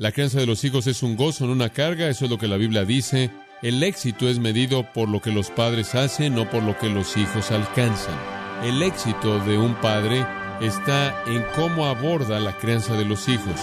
La 0.00 0.12
crianza 0.12 0.38
de 0.38 0.46
los 0.46 0.62
hijos 0.62 0.86
es 0.86 1.02
un 1.02 1.16
gozo, 1.16 1.44
no 1.44 1.52
una 1.52 1.70
carga, 1.70 2.06
eso 2.06 2.26
es 2.26 2.30
lo 2.30 2.38
que 2.38 2.46
la 2.46 2.56
Biblia 2.56 2.84
dice. 2.84 3.32
El 3.62 3.82
éxito 3.82 4.28
es 4.28 4.38
medido 4.38 4.84
por 4.92 5.08
lo 5.08 5.20
que 5.20 5.32
los 5.32 5.50
padres 5.50 5.96
hacen, 5.96 6.36
no 6.36 6.48
por 6.48 6.62
lo 6.62 6.78
que 6.78 6.88
los 6.88 7.16
hijos 7.16 7.50
alcanzan. 7.50 8.14
El 8.62 8.80
éxito 8.84 9.40
de 9.40 9.58
un 9.58 9.74
padre 9.74 10.24
está 10.60 11.24
en 11.26 11.44
cómo 11.56 11.86
aborda 11.86 12.38
la 12.38 12.56
crianza 12.56 12.94
de 12.94 13.06
los 13.06 13.28
hijos. 13.28 13.60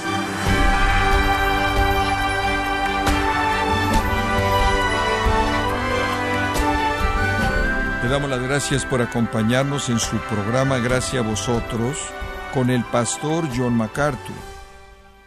Le 8.03 8.09
damos 8.09 8.29
las 8.29 8.41
gracias 8.41 8.83
por 8.83 9.01
acompañarnos 9.01 9.87
en 9.87 9.99
su 9.99 10.17
programa 10.17 10.79
Gracias 10.79 11.23
a 11.23 11.25
vosotros 11.25 11.97
con 12.53 12.69
el 12.69 12.83
pastor 12.83 13.47
John 13.55 13.75
MacArthur. 13.75 14.54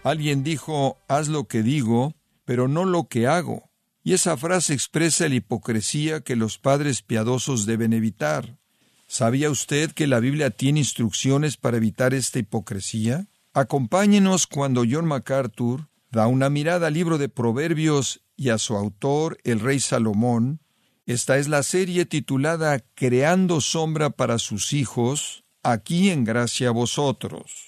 Alguien 0.05 0.45
dijo, 0.45 0.99
haz 1.09 1.29
lo 1.29 1.45
que 1.45 1.63
digo, 1.63 2.15
pero 2.45 2.69
no 2.69 2.85
lo 2.85 3.09
que 3.09 3.27
hago. 3.27 3.71
Y 4.03 4.15
esa 4.15 4.37
frase 4.37 4.73
expresa 4.73 5.29
la 5.29 5.35
hipocresía 5.35 6.21
que 6.21 6.37
los 6.37 6.59
padres 6.59 7.03
piadosos 7.03 7.67
deben 7.67 7.93
evitar. 7.93 8.59
¿Sabía 9.07 9.51
usted 9.51 9.93
que 9.93 10.07
la 10.07 10.21
Biblia 10.21 10.51
tiene 10.51 10.81
instrucciones 10.81 11.57
para 11.57 11.79
evitar 11.79 12.15
esta 12.15 12.39
hipocresía? 12.39 13.27
Acompáñenos 13.55 14.47
cuando 14.47 14.85
John 14.89 15.07
MacArthur 15.07 15.89
da 16.11 16.27
una 16.27 16.49
mirada 16.49 16.87
al 16.87 16.95
libro 16.95 17.19
de 17.19 17.29
Proverbios 17.29 18.23
y 18.37 18.51
a 18.51 18.59
su 18.59 18.77
autor, 18.77 19.39
el 19.45 19.61
rey 19.61 19.81
Salomón, 19.81 20.61
esta 21.07 21.39
es 21.39 21.49
la 21.49 21.63
serie 21.63 22.05
titulada 22.05 22.81
Creando 22.95 23.61
sombra 23.61 24.11
para 24.11 24.39
sus 24.39 24.75
hijos, 24.75 25.45
aquí 25.63 26.11
en 26.11 26.25
gracia 26.25 26.69
a 26.69 26.73
vosotros. 26.73 27.68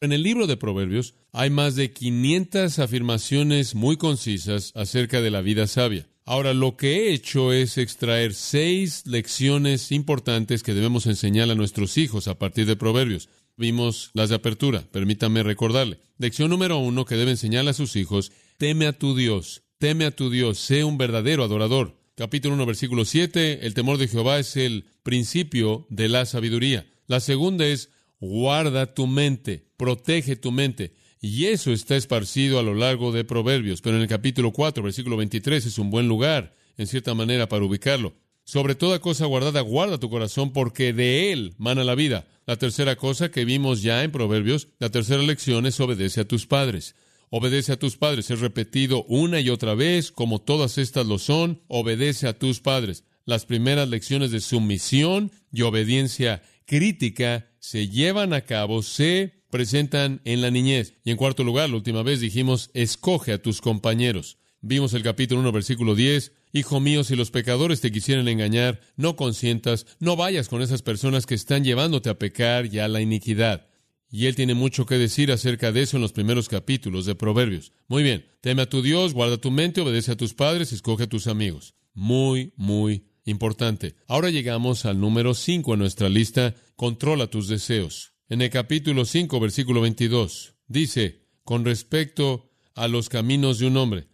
En 0.00 0.12
el 0.12 0.22
libro 0.22 0.46
de 0.46 0.56
Proverbios 0.56 1.14
hay 1.32 1.50
más 1.50 1.74
de 1.74 1.92
500 1.92 2.78
afirmaciones 2.78 3.74
muy 3.74 3.96
concisas 3.96 4.72
acerca 4.76 5.20
de 5.20 5.32
la 5.32 5.40
vida 5.40 5.66
sabia. 5.66 6.06
Ahora, 6.24 6.54
lo 6.54 6.76
que 6.76 7.08
he 7.08 7.12
hecho 7.12 7.52
es 7.52 7.78
extraer 7.78 8.34
seis 8.34 9.02
lecciones 9.06 9.90
importantes 9.90 10.62
que 10.62 10.74
debemos 10.74 11.06
enseñar 11.06 11.50
a 11.50 11.54
nuestros 11.54 11.98
hijos 11.98 12.28
a 12.28 12.38
partir 12.38 12.66
de 12.66 12.76
Proverbios. 12.76 13.28
Vimos 13.56 14.10
las 14.14 14.28
de 14.28 14.36
apertura, 14.36 14.84
permítame 14.92 15.42
recordarle. 15.42 15.98
Lección 16.18 16.50
número 16.50 16.78
uno 16.78 17.04
que 17.04 17.16
debe 17.16 17.32
enseñar 17.32 17.66
a 17.66 17.72
sus 17.72 17.96
hijos, 17.96 18.30
teme 18.56 18.86
a 18.86 18.96
tu 18.96 19.16
Dios, 19.16 19.62
teme 19.78 20.04
a 20.04 20.14
tu 20.14 20.30
Dios, 20.30 20.58
sé 20.58 20.84
un 20.84 20.96
verdadero 20.96 21.42
adorador 21.42 21.98
capítulo 22.18 22.56
1, 22.56 22.66
versículo 22.66 23.04
7, 23.04 23.64
el 23.64 23.74
temor 23.74 23.96
de 23.96 24.08
Jehová 24.08 24.40
es 24.40 24.56
el 24.56 24.86
principio 25.04 25.86
de 25.88 26.08
la 26.08 26.26
sabiduría. 26.26 26.84
La 27.06 27.20
segunda 27.20 27.64
es, 27.64 27.90
guarda 28.20 28.94
tu 28.94 29.06
mente, 29.06 29.68
protege 29.76 30.36
tu 30.36 30.52
mente. 30.52 30.94
Y 31.20 31.46
eso 31.46 31.72
está 31.72 31.96
esparcido 31.96 32.58
a 32.58 32.62
lo 32.62 32.74
largo 32.74 33.10
de 33.10 33.24
Proverbios, 33.24 33.80
pero 33.80 33.96
en 33.96 34.02
el 34.02 34.08
capítulo 34.08 34.52
4, 34.52 34.82
versículo 34.82 35.16
23 35.16 35.66
es 35.66 35.78
un 35.78 35.90
buen 35.90 36.06
lugar, 36.06 36.54
en 36.76 36.86
cierta 36.86 37.14
manera, 37.14 37.48
para 37.48 37.64
ubicarlo. 37.64 38.14
Sobre 38.44 38.74
toda 38.74 39.00
cosa 39.00 39.26
guardada, 39.26 39.60
guarda 39.60 39.98
tu 39.98 40.08
corazón, 40.08 40.52
porque 40.52 40.92
de 40.92 41.32
él 41.32 41.54
mana 41.58 41.84
la 41.84 41.94
vida. 41.94 42.26
La 42.46 42.56
tercera 42.56 42.96
cosa 42.96 43.30
que 43.30 43.44
vimos 43.44 43.82
ya 43.82 44.02
en 44.02 44.10
Proverbios, 44.10 44.68
la 44.78 44.90
tercera 44.90 45.22
lección 45.22 45.66
es 45.66 45.78
obedece 45.80 46.22
a 46.22 46.28
tus 46.28 46.46
padres. 46.46 46.94
Obedece 47.30 47.72
a 47.72 47.78
tus 47.78 47.96
padres. 47.96 48.30
Es 48.30 48.40
repetido 48.40 49.04
una 49.04 49.40
y 49.40 49.50
otra 49.50 49.74
vez, 49.74 50.10
como 50.10 50.40
todas 50.40 50.78
estas 50.78 51.06
lo 51.06 51.18
son. 51.18 51.60
Obedece 51.68 52.26
a 52.26 52.38
tus 52.38 52.60
padres. 52.60 53.04
Las 53.26 53.44
primeras 53.44 53.90
lecciones 53.90 54.30
de 54.30 54.40
sumisión 54.40 55.30
y 55.52 55.60
obediencia 55.60 56.42
crítica 56.64 57.47
se 57.60 57.88
llevan 57.88 58.32
a 58.32 58.42
cabo, 58.42 58.82
se 58.82 59.42
presentan 59.50 60.20
en 60.24 60.40
la 60.40 60.50
niñez. 60.50 60.94
Y 61.04 61.10
en 61.10 61.16
cuarto 61.16 61.44
lugar, 61.44 61.70
la 61.70 61.76
última 61.76 62.02
vez 62.02 62.20
dijimos, 62.20 62.70
escoge 62.74 63.32
a 63.32 63.42
tus 63.42 63.60
compañeros. 63.60 64.38
Vimos 64.60 64.92
el 64.94 65.02
capítulo 65.02 65.40
1, 65.40 65.52
versículo 65.52 65.94
10. 65.94 66.32
Hijo 66.52 66.80
mío, 66.80 67.04
si 67.04 67.14
los 67.14 67.30
pecadores 67.30 67.80
te 67.80 67.92
quisieran 67.92 68.26
engañar, 68.26 68.80
no 68.96 69.16
consientas, 69.16 69.86
no 70.00 70.16
vayas 70.16 70.48
con 70.48 70.62
esas 70.62 70.82
personas 70.82 71.26
que 71.26 71.34
están 71.34 71.62
llevándote 71.62 72.10
a 72.10 72.18
pecar 72.18 72.66
y 72.66 72.78
a 72.78 72.88
la 72.88 73.00
iniquidad. 73.00 73.66
Y 74.10 74.26
él 74.26 74.34
tiene 74.34 74.54
mucho 74.54 74.86
que 74.86 74.96
decir 74.96 75.30
acerca 75.30 75.70
de 75.70 75.82
eso 75.82 75.96
en 75.96 76.02
los 76.02 76.12
primeros 76.12 76.48
capítulos 76.48 77.04
de 77.04 77.14
Proverbios. 77.14 77.72
Muy 77.88 78.02
bien, 78.02 78.24
teme 78.40 78.62
a 78.62 78.68
tu 78.68 78.80
Dios, 78.80 79.12
guarda 79.12 79.36
tu 79.36 79.50
mente, 79.50 79.82
obedece 79.82 80.12
a 80.12 80.16
tus 80.16 80.32
padres, 80.32 80.72
escoge 80.72 81.04
a 81.04 81.08
tus 81.08 81.26
amigos. 81.26 81.74
Muy, 81.92 82.52
muy 82.56 83.04
importante. 83.26 83.96
Ahora 84.06 84.30
llegamos 84.30 84.86
al 84.86 84.98
número 84.98 85.34
5 85.34 85.74
en 85.74 85.80
nuestra 85.80 86.08
lista, 86.08 86.54
controla 86.78 87.26
tus 87.26 87.48
deseos. 87.48 88.12
En 88.28 88.40
el 88.40 88.50
capítulo 88.50 89.04
5, 89.04 89.40
versículo 89.40 89.80
22, 89.80 90.54
dice, 90.68 91.26
con 91.42 91.64
respecto 91.64 92.52
a 92.76 92.86
los 92.86 93.08
caminos 93.08 93.58
de 93.58 93.66
un 93.66 93.76
hombre, 93.76 94.06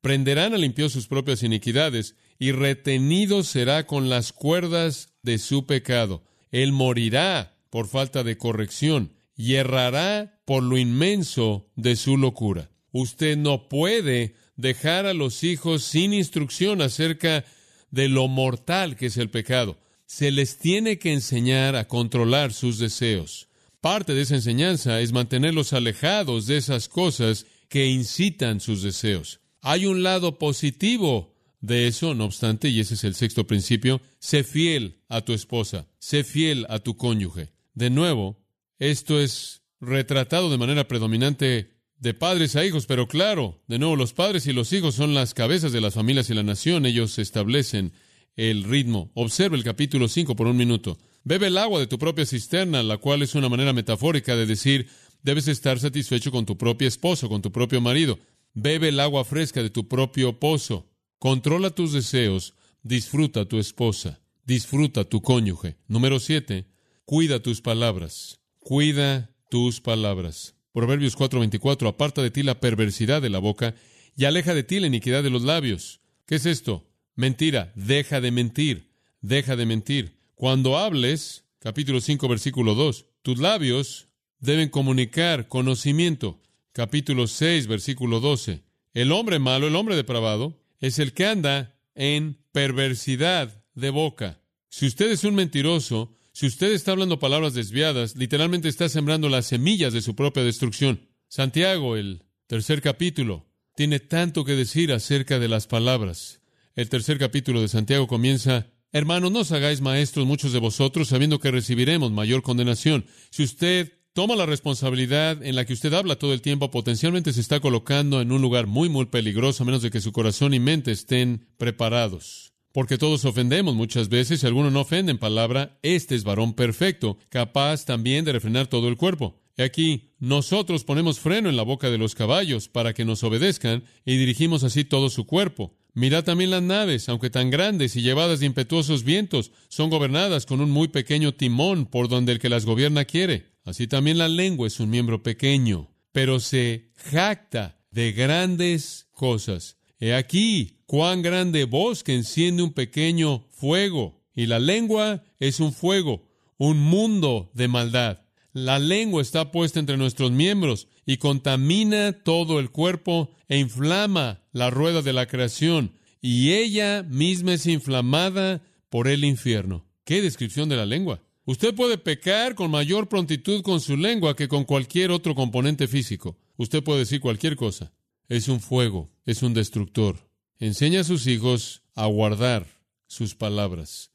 prenderán 0.00 0.54
al 0.54 0.62
impío 0.62 0.88
sus 0.88 1.08
propias 1.08 1.42
iniquidades, 1.42 2.14
y 2.38 2.52
retenido 2.52 3.42
será 3.42 3.88
con 3.88 4.08
las 4.08 4.32
cuerdas 4.32 5.14
de 5.22 5.38
su 5.38 5.66
pecado. 5.66 6.22
Él 6.52 6.70
morirá 6.70 7.58
por 7.70 7.88
falta 7.88 8.22
de 8.22 8.38
corrección 8.38 9.14
y 9.34 9.54
errará 9.54 10.40
por 10.44 10.62
lo 10.62 10.78
inmenso 10.78 11.72
de 11.74 11.96
su 11.96 12.16
locura. 12.18 12.70
Usted 12.92 13.36
no 13.36 13.68
puede 13.68 14.36
dejar 14.54 15.06
a 15.06 15.14
los 15.14 15.42
hijos 15.42 15.82
sin 15.82 16.12
instrucción 16.14 16.82
acerca 16.82 17.44
de 17.90 18.08
lo 18.08 18.28
mortal 18.28 18.94
que 18.94 19.06
es 19.06 19.16
el 19.16 19.28
pecado. 19.28 19.81
Se 20.14 20.30
les 20.30 20.58
tiene 20.58 20.98
que 20.98 21.10
enseñar 21.10 21.74
a 21.74 21.88
controlar 21.88 22.52
sus 22.52 22.78
deseos. 22.78 23.48
Parte 23.80 24.12
de 24.12 24.20
esa 24.20 24.34
enseñanza 24.34 25.00
es 25.00 25.10
mantenerlos 25.10 25.72
alejados 25.72 26.46
de 26.46 26.58
esas 26.58 26.90
cosas 26.90 27.46
que 27.70 27.86
incitan 27.86 28.60
sus 28.60 28.82
deseos. 28.82 29.40
Hay 29.62 29.86
un 29.86 30.02
lado 30.02 30.38
positivo 30.38 31.34
de 31.62 31.86
eso, 31.86 32.14
no 32.14 32.26
obstante, 32.26 32.68
y 32.68 32.80
ese 32.80 32.92
es 32.92 33.04
el 33.04 33.14
sexto 33.14 33.46
principio, 33.46 34.02
sé 34.18 34.44
fiel 34.44 35.00
a 35.08 35.22
tu 35.22 35.32
esposa, 35.32 35.88
sé 35.98 36.24
fiel 36.24 36.66
a 36.68 36.80
tu 36.80 36.98
cónyuge. 36.98 37.54
De 37.72 37.88
nuevo, 37.88 38.36
esto 38.78 39.18
es 39.18 39.62
retratado 39.80 40.50
de 40.50 40.58
manera 40.58 40.88
predominante 40.88 41.70
de 41.96 42.12
padres 42.12 42.54
a 42.54 42.66
hijos, 42.66 42.84
pero 42.84 43.08
claro, 43.08 43.62
de 43.66 43.78
nuevo, 43.78 43.96
los 43.96 44.12
padres 44.12 44.46
y 44.46 44.52
los 44.52 44.74
hijos 44.74 44.94
son 44.94 45.14
las 45.14 45.32
cabezas 45.32 45.72
de 45.72 45.80
las 45.80 45.94
familias 45.94 46.28
y 46.28 46.34
la 46.34 46.42
nación, 46.42 46.84
ellos 46.84 47.18
establecen 47.18 47.94
el 48.36 48.64
ritmo. 48.64 49.10
Observa 49.14 49.56
el 49.56 49.64
capítulo 49.64 50.08
5 50.08 50.36
por 50.36 50.46
un 50.46 50.56
minuto. 50.56 50.98
Bebe 51.24 51.48
el 51.48 51.58
agua 51.58 51.80
de 51.80 51.86
tu 51.86 51.98
propia 51.98 52.26
cisterna, 52.26 52.82
la 52.82 52.98
cual 52.98 53.22
es 53.22 53.34
una 53.34 53.48
manera 53.48 53.72
metafórica 53.72 54.36
de 54.36 54.46
decir, 54.46 54.88
debes 55.22 55.48
estar 55.48 55.78
satisfecho 55.78 56.30
con 56.30 56.46
tu 56.46 56.58
propio 56.58 56.88
esposo, 56.88 57.28
con 57.28 57.42
tu 57.42 57.52
propio 57.52 57.80
marido. 57.80 58.18
Bebe 58.54 58.88
el 58.88 59.00
agua 59.00 59.24
fresca 59.24 59.62
de 59.62 59.70
tu 59.70 59.88
propio 59.88 60.38
pozo. 60.38 60.90
Controla 61.18 61.70
tus 61.70 61.92
deseos, 61.92 62.54
disfruta 62.82 63.44
tu 63.44 63.58
esposa, 63.58 64.20
disfruta 64.44 65.04
tu 65.04 65.22
cónyuge. 65.22 65.76
Número 65.86 66.18
7. 66.18 66.66
Cuida 67.04 67.40
tus 67.40 67.60
palabras 67.60 68.42
cuida 68.62 69.34
tus 69.50 69.80
palabras. 69.80 70.54
Proverbios 70.72 71.16
4:24, 71.16 71.88
aparta 71.88 72.22
de 72.22 72.30
ti 72.30 72.42
la 72.42 72.60
perversidad 72.60 73.20
de 73.20 73.28
la 73.28 73.38
boca 73.38 73.74
y 74.16 74.24
aleja 74.24 74.54
de 74.54 74.62
ti 74.62 74.80
la 74.80 74.86
iniquidad 74.86 75.22
de 75.22 75.30
los 75.30 75.42
labios. 75.42 76.00
¿Qué 76.26 76.36
es 76.36 76.46
esto? 76.46 76.88
Mentira, 77.14 77.72
deja 77.74 78.20
de 78.20 78.30
mentir, 78.30 78.90
deja 79.20 79.56
de 79.56 79.66
mentir. 79.66 80.16
Cuando 80.34 80.78
hables, 80.78 81.44
capítulo 81.58 82.00
5, 82.00 82.26
versículo 82.28 82.74
2, 82.74 83.06
tus 83.22 83.38
labios 83.38 84.08
deben 84.40 84.68
comunicar 84.68 85.48
conocimiento. 85.48 86.40
Capítulo 86.72 87.26
6, 87.26 87.66
versículo 87.66 88.20
12. 88.20 88.62
El 88.94 89.12
hombre 89.12 89.38
malo, 89.38 89.68
el 89.68 89.76
hombre 89.76 89.94
depravado, 89.94 90.58
es 90.80 90.98
el 90.98 91.12
que 91.12 91.26
anda 91.26 91.78
en 91.94 92.38
perversidad 92.50 93.62
de 93.74 93.90
boca. 93.90 94.40
Si 94.68 94.86
usted 94.86 95.10
es 95.10 95.24
un 95.24 95.34
mentiroso, 95.34 96.16
si 96.32 96.46
usted 96.46 96.72
está 96.72 96.92
hablando 96.92 97.18
palabras 97.18 97.52
desviadas, 97.52 98.16
literalmente 98.16 98.68
está 98.68 98.88
sembrando 98.88 99.28
las 99.28 99.46
semillas 99.46 99.92
de 99.92 100.00
su 100.00 100.16
propia 100.16 100.42
destrucción. 100.44 101.08
Santiago, 101.28 101.96
el 101.96 102.24
tercer 102.46 102.80
capítulo, 102.80 103.46
tiene 103.76 104.00
tanto 104.00 104.44
que 104.44 104.52
decir 104.52 104.92
acerca 104.92 105.38
de 105.38 105.48
las 105.48 105.66
palabras. 105.66 106.41
El 106.74 106.88
tercer 106.88 107.18
capítulo 107.18 107.60
de 107.60 107.68
Santiago 107.68 108.06
comienza, 108.06 108.66
Hermanos, 108.92 109.30
no 109.30 109.40
os 109.40 109.52
hagáis 109.52 109.82
maestros 109.82 110.26
muchos 110.26 110.54
de 110.54 110.58
vosotros, 110.58 111.08
sabiendo 111.08 111.38
que 111.38 111.50
recibiremos 111.50 112.12
mayor 112.12 112.42
condenación. 112.42 113.04
Si 113.30 113.42
usted 113.42 113.92
toma 114.14 114.36
la 114.36 114.46
responsabilidad 114.46 115.42
en 115.42 115.54
la 115.54 115.66
que 115.66 115.74
usted 115.74 115.92
habla 115.92 116.16
todo 116.16 116.32
el 116.32 116.40
tiempo, 116.40 116.70
potencialmente 116.70 117.34
se 117.34 117.42
está 117.42 117.60
colocando 117.60 118.22
en 118.22 118.32
un 118.32 118.40
lugar 118.40 118.66
muy, 118.66 118.88
muy 118.88 119.06
peligroso, 119.06 119.62
a 119.62 119.66
menos 119.66 119.82
de 119.82 119.90
que 119.90 120.00
su 120.00 120.12
corazón 120.12 120.54
y 120.54 120.60
mente 120.60 120.92
estén 120.92 121.46
preparados 121.58 122.52
porque 122.72 122.96
todos 122.96 123.26
ofendemos 123.26 123.74
muchas 123.74 124.08
veces, 124.08 124.40
si 124.40 124.46
alguno 124.46 124.70
no 124.70 124.80
ofende 124.80 125.12
en 125.12 125.18
palabra, 125.18 125.78
este 125.82 126.14
es 126.14 126.24
varón 126.24 126.54
perfecto, 126.54 127.18
capaz 127.28 127.84
también 127.84 128.24
de 128.24 128.32
refrenar 128.32 128.66
todo 128.66 128.88
el 128.88 128.96
cuerpo. 128.96 129.42
Y 129.56 129.62
aquí, 129.62 130.14
nosotros 130.18 130.82
ponemos 130.82 131.20
freno 131.20 131.50
en 131.50 131.56
la 131.56 131.62
boca 131.62 131.90
de 131.90 131.98
los 131.98 132.14
caballos 132.14 132.68
para 132.68 132.94
que 132.94 133.04
nos 133.04 133.22
obedezcan 133.22 133.84
y 134.06 134.16
dirigimos 134.16 134.64
así 134.64 134.84
todo 134.84 135.10
su 135.10 135.26
cuerpo. 135.26 135.76
Mirad 135.94 136.24
también 136.24 136.50
las 136.50 136.62
naves, 136.62 137.08
aunque 137.08 137.28
tan 137.28 137.50
grandes 137.50 137.96
y 137.96 138.02
llevadas 138.02 138.40
de 138.40 138.46
impetuosos 138.46 139.04
vientos, 139.04 139.52
son 139.68 139.90
gobernadas 139.90 140.46
con 140.46 140.60
un 140.60 140.70
muy 140.70 140.88
pequeño 140.88 141.34
timón 141.34 141.84
por 141.84 142.08
donde 142.08 142.32
el 142.32 142.38
que 142.38 142.48
las 142.48 142.64
gobierna 142.64 143.04
quiere. 143.04 143.52
Así 143.64 143.86
también 143.86 144.16
la 144.16 144.28
lengua 144.28 144.66
es 144.66 144.80
un 144.80 144.88
miembro 144.88 145.22
pequeño, 145.22 145.90
pero 146.10 146.40
se 146.40 146.92
jacta 146.96 147.78
de 147.90 148.12
grandes 148.12 149.08
cosas. 149.12 149.76
He 150.00 150.14
aquí 150.14 150.78
cuán 150.86 151.20
grande 151.22 151.64
voz 151.64 152.02
que 152.02 152.14
enciende 152.14 152.62
un 152.62 152.72
pequeño 152.72 153.46
fuego, 153.50 154.22
y 154.34 154.46
la 154.46 154.58
lengua 154.58 155.22
es 155.38 155.60
un 155.60 155.74
fuego, 155.74 156.28
un 156.56 156.78
mundo 156.78 157.50
de 157.54 157.68
maldad. 157.68 158.22
La 158.54 158.78
lengua 158.78 159.20
está 159.20 159.50
puesta 159.50 159.78
entre 159.78 159.98
nuestros 159.98 160.30
miembros 160.30 160.88
y 161.04 161.18
contamina 161.18 162.12
todo 162.12 162.60
el 162.60 162.70
cuerpo 162.70 163.30
e 163.48 163.58
inflama 163.58 164.41
la 164.52 164.70
rueda 164.70 165.02
de 165.02 165.12
la 165.12 165.26
creación, 165.26 165.92
y 166.20 166.52
ella 166.52 167.02
misma 167.02 167.54
es 167.54 167.66
inflamada 167.66 168.62
por 168.88 169.08
el 169.08 169.24
infierno. 169.24 169.86
¿Qué 170.04 170.22
descripción 170.22 170.68
de 170.68 170.76
la 170.76 170.86
lengua? 170.86 171.22
Usted 171.44 171.74
puede 171.74 171.98
pecar 171.98 172.54
con 172.54 172.70
mayor 172.70 173.08
prontitud 173.08 173.62
con 173.62 173.80
su 173.80 173.96
lengua 173.96 174.36
que 174.36 174.46
con 174.46 174.64
cualquier 174.64 175.10
otro 175.10 175.34
componente 175.34 175.88
físico. 175.88 176.38
Usted 176.56 176.84
puede 176.84 177.00
decir 177.00 177.20
cualquier 177.20 177.56
cosa. 177.56 177.92
Es 178.28 178.48
un 178.48 178.60
fuego, 178.60 179.10
es 179.26 179.42
un 179.42 179.52
destructor. 179.52 180.30
Enseña 180.58 181.00
a 181.00 181.04
sus 181.04 181.26
hijos 181.26 181.82
a 181.96 182.06
guardar 182.06 182.66
sus 183.08 183.34
palabras. 183.34 184.12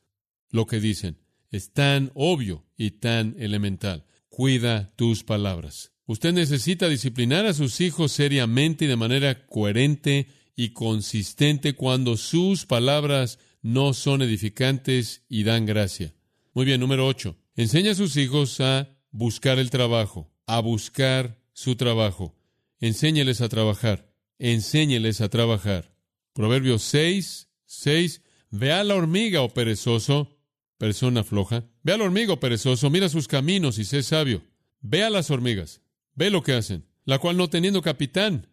Lo 0.50 0.66
que 0.66 0.80
dicen 0.80 1.18
es 1.52 1.74
tan 1.74 2.12
obvio 2.14 2.66
y 2.78 2.92
tan 2.92 3.36
elemental. 3.38 4.06
Cuida 4.30 4.94
tus 4.96 5.24
palabras. 5.24 5.92
Usted 6.08 6.32
necesita 6.32 6.88
disciplinar 6.88 7.46
a 7.46 7.54
sus 7.54 7.82
hijos 7.82 8.14
seriamente 8.14 8.86
y 8.86 8.88
de 8.88 8.96
manera 8.96 9.46
coherente 9.46 10.28
y 10.56 10.70
consistente 10.70 11.74
cuando 11.74 12.16
sus 12.16 12.66
palabras 12.66 13.40
no 13.62 13.94
son 13.94 14.22
edificantes 14.22 15.24
y 15.28 15.44
dan 15.44 15.66
gracia. 15.66 16.14
Muy 16.54 16.66
bien, 16.66 16.80
número 16.80 17.06
ocho. 17.06 17.36
Enseña 17.58 17.92
a 17.92 17.96
sus 17.96 18.16
hijos 18.16 18.62
a 18.62 18.98
buscar 19.12 19.60
el 19.60 19.70
trabajo, 19.70 20.32
a 20.46 20.62
buscar 20.62 21.44
su 21.52 21.76
trabajo. 21.76 22.36
Enséñeles 22.80 23.42
a 23.42 23.50
trabajar. 23.50 24.10
Enséñeles 24.40 25.20
a 25.20 25.28
trabajar. 25.28 25.94
Proverbios 26.32 26.84
6, 26.84 27.50
6. 27.66 28.22
Ve 28.52 28.72
a 28.72 28.86
la 28.86 28.96
hormiga, 28.96 29.42
oh 29.42 29.50
perezoso, 29.50 30.40
persona 30.78 31.26
floja. 31.26 31.66
Ve 31.84 31.94
a 31.94 31.98
la 31.98 32.06
hormiga, 32.06 32.34
oh 32.34 32.40
perezoso, 32.40 32.90
mira 32.90 33.10
sus 33.10 33.28
caminos 33.28 33.78
y 33.78 33.84
sé 33.84 34.04
sabio. 34.04 34.42
Ve 34.80 35.04
a 35.04 35.10
las 35.10 35.32
hormigas. 35.32 35.82
Ve 36.18 36.30
lo 36.30 36.44
que 36.44 36.54
hacen. 36.54 36.86
La 37.06 37.20
cual 37.20 37.38
no 37.38 37.50
teniendo 37.50 37.82
capitán, 37.82 38.50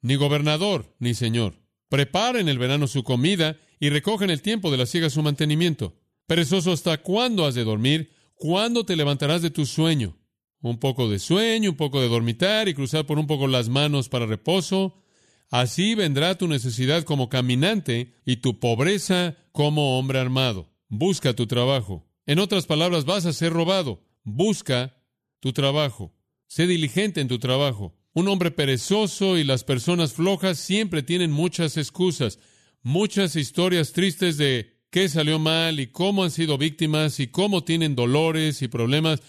ni 0.00 0.14
gobernador, 0.14 0.96
ni 0.98 1.12
señor. 1.12 1.60
Prepara 1.90 2.40
en 2.40 2.48
el 2.48 2.58
verano 2.58 2.86
su 2.86 3.04
comida 3.04 3.58
y 3.78 3.90
recogen 3.90 4.30
el 4.30 4.40
tiempo 4.40 4.70
de 4.70 4.78
la 4.78 4.86
siega 4.86 5.10
su 5.10 5.22
mantenimiento. 5.22 5.94
Perezoso, 6.26 6.72
¿hasta 6.72 7.02
cuándo 7.02 7.44
has 7.44 7.54
de 7.54 7.64
dormir? 7.64 8.12
¿Cuándo 8.34 8.86
te 8.86 8.96
levantarás 8.96 9.42
de 9.42 9.50
tu 9.50 9.66
sueño? 9.66 10.16
Un 10.62 10.78
poco 10.78 11.10
de 11.10 11.18
sueño, 11.18 11.70
un 11.70 11.76
poco 11.76 12.00
de 12.00 12.08
dormitar 12.08 12.68
y 12.68 12.74
cruzar 12.74 13.04
por 13.04 13.18
un 13.18 13.26
poco 13.26 13.46
las 13.46 13.68
manos 13.68 14.08
para 14.08 14.24
reposo. 14.24 15.02
Así 15.50 15.94
vendrá 15.94 16.38
tu 16.38 16.48
necesidad 16.48 17.02
como 17.02 17.28
caminante 17.28 18.14
y 18.24 18.36
tu 18.36 18.58
pobreza 18.58 19.36
como 19.52 19.98
hombre 19.98 20.18
armado. 20.18 20.70
Busca 20.88 21.34
tu 21.34 21.46
trabajo. 21.46 22.08
En 22.24 22.38
otras 22.38 22.64
palabras, 22.64 23.04
vas 23.04 23.26
a 23.26 23.34
ser 23.34 23.52
robado. 23.52 24.02
Busca 24.24 24.96
tu 25.40 25.52
trabajo. 25.52 26.14
Sé 26.54 26.66
diligente 26.66 27.22
en 27.22 27.28
tu 27.28 27.38
trabajo. 27.38 27.94
Un 28.12 28.28
hombre 28.28 28.50
perezoso 28.50 29.38
y 29.38 29.42
las 29.42 29.64
personas 29.64 30.12
flojas 30.12 30.58
siempre 30.58 31.02
tienen 31.02 31.32
muchas 31.32 31.78
excusas, 31.78 32.38
muchas 32.82 33.36
historias 33.36 33.94
tristes 33.94 34.36
de 34.36 34.78
qué 34.90 35.08
salió 35.08 35.38
mal 35.38 35.80
y 35.80 35.86
cómo 35.86 36.24
han 36.24 36.30
sido 36.30 36.58
víctimas 36.58 37.20
y 37.20 37.28
cómo 37.28 37.64
tienen 37.64 37.94
dolores 37.94 38.60
y 38.60 38.68
problemas. 38.68 39.22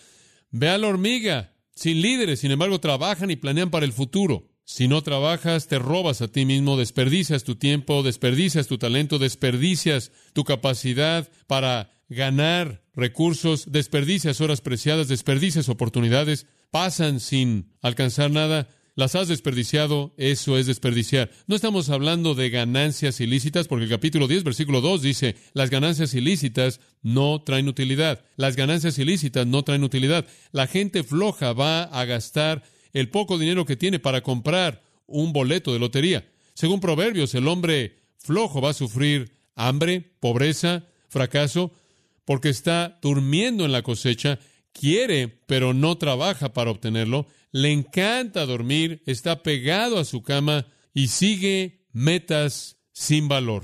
Ve 0.52 0.68
a 0.68 0.78
la 0.78 0.90
hormiga, 0.90 1.56
sin 1.74 2.02
líderes, 2.02 2.42
sin 2.42 2.52
embargo, 2.52 2.82
trabajan 2.82 3.32
y 3.32 3.38
planean 3.38 3.72
para 3.72 3.86
el 3.86 3.94
futuro. 3.94 4.50
Si 4.66 4.90
no 4.90 5.02
trabajas, 5.02 5.70
te 5.70 5.80
robas 5.80 6.22
a 6.22 6.28
ti 6.28 6.44
mismo, 6.44 6.76
desperdicias 6.76 7.46
tu 7.46 7.56
tiempo, 7.56 8.04
desperdicias 8.04 8.68
tu 8.68 8.78
talento, 8.78 9.18
desperdicias 9.18 10.12
tu 10.34 10.44
capacidad 10.44 11.32
para 11.48 11.90
ganar 12.10 12.83
recursos, 12.96 13.72
desperdicias 13.72 14.42
horas 14.42 14.62
preciadas, 14.62 15.08
desperdicias 15.08 15.70
oportunidades 15.70 16.46
pasan 16.72 17.20
sin 17.20 17.72
alcanzar 17.82 18.32
nada, 18.32 18.68
las 18.96 19.16
has 19.16 19.28
desperdiciado, 19.28 20.14
eso 20.18 20.56
es 20.58 20.68
desperdiciar. 20.68 21.32
No 21.48 21.56
estamos 21.56 21.90
hablando 21.90 22.36
de 22.36 22.52
ganancias 22.52 23.20
ilícitas, 23.22 23.68
porque 23.68 23.86
el 23.86 23.90
capítulo 23.90 24.28
10, 24.28 24.44
versículo 24.44 24.82
2 24.82 25.02
dice, 25.02 25.36
las 25.54 25.72
ganancias 25.72 26.14
ilícitas 26.14 26.80
no 27.02 27.42
traen 27.42 27.68
utilidad. 27.68 28.24
Las 28.36 28.56
ganancias 28.56 29.00
ilícitas 29.00 29.48
no 29.48 29.64
traen 29.64 29.84
utilidad. 29.84 30.28
La 30.52 30.68
gente 30.68 31.04
floja 31.04 31.54
va 31.54 31.84
a 31.84 32.06
gastar 32.06 32.62
el 32.94 33.10
poco 33.10 33.40
dinero 33.40 33.66
que 33.66 33.76
tiene 33.76 33.98
para 33.98 34.22
comprar 34.22 34.84
un 35.08 35.34
boleto 35.34 35.74
de 35.74 35.80
lotería. 35.80 36.30
Según 36.54 36.80
Proverbios, 36.80 37.34
el 37.34 37.48
hombre 37.48 37.98
flojo 38.20 38.62
va 38.62 38.70
a 38.70 38.76
sufrir 38.76 39.32
hambre, 39.56 40.14
pobreza, 40.20 40.86
fracaso, 41.10 41.72
porque 42.26 42.50
está 42.50 43.00
durmiendo 43.02 43.66
en 43.66 43.72
la 43.72 43.82
cosecha 43.82 44.40
quiere, 44.74 45.28
pero 45.46 45.74
no 45.74 45.98
trabaja 45.98 46.54
para 46.54 46.72
obtenerlo, 46.72 47.28
le 47.52 47.72
encanta 47.72 48.46
dormir, 48.46 49.04
está 49.06 49.44
pegado 49.44 50.00
a 50.00 50.06
su 50.06 50.24
cama 50.24 50.66
y 50.94 51.08
sigue 51.08 51.86
metas 51.92 52.78
sin 52.92 53.28
valor. 53.28 53.64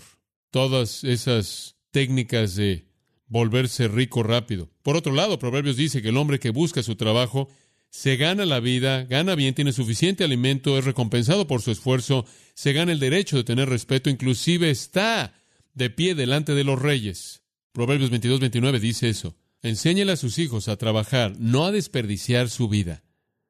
Todas 0.52 1.04
esas 1.04 1.76
técnicas 1.92 2.56
de 2.56 2.88
volverse 3.28 3.88
rico 3.88 4.24
rápido. 4.24 4.70
Por 4.82 4.96
otro 4.96 5.14
lado, 5.14 5.40
Proverbios 5.40 5.76
dice 5.76 6.02
que 6.02 6.10
el 6.10 6.18
hombre 6.18 6.40
que 6.40 6.50
busca 6.50 6.84
su 6.84 6.96
trabajo 6.96 7.50
se 7.92 8.18
gana 8.18 8.46
la 8.46 8.60
vida, 8.60 9.04
gana 9.06 9.36
bien, 9.36 9.56
tiene 9.56 9.74
suficiente 9.74 10.24
alimento, 10.24 10.78
es 10.78 10.86
recompensado 10.86 11.48
por 11.48 11.62
su 11.62 11.72
esfuerzo, 11.72 12.26
se 12.54 12.74
gana 12.74 12.92
el 12.92 13.00
derecho 13.00 13.38
de 13.38 13.44
tener 13.44 13.70
respeto, 13.70 14.10
inclusive 14.10 14.70
está 14.70 15.34
de 15.74 15.90
pie 15.90 16.14
delante 16.14 16.54
de 16.54 16.64
los 16.64 16.80
reyes. 16.80 17.42
Proverbios 17.80 18.10
22, 18.10 18.42
29 18.42 18.78
dice 18.82 19.08
eso. 19.08 19.38
Enséñele 19.62 20.12
a 20.12 20.18
sus 20.18 20.38
hijos 20.38 20.68
a 20.68 20.76
trabajar, 20.76 21.36
no 21.40 21.64
a 21.64 21.72
desperdiciar 21.72 22.50
su 22.50 22.68
vida. 22.68 23.06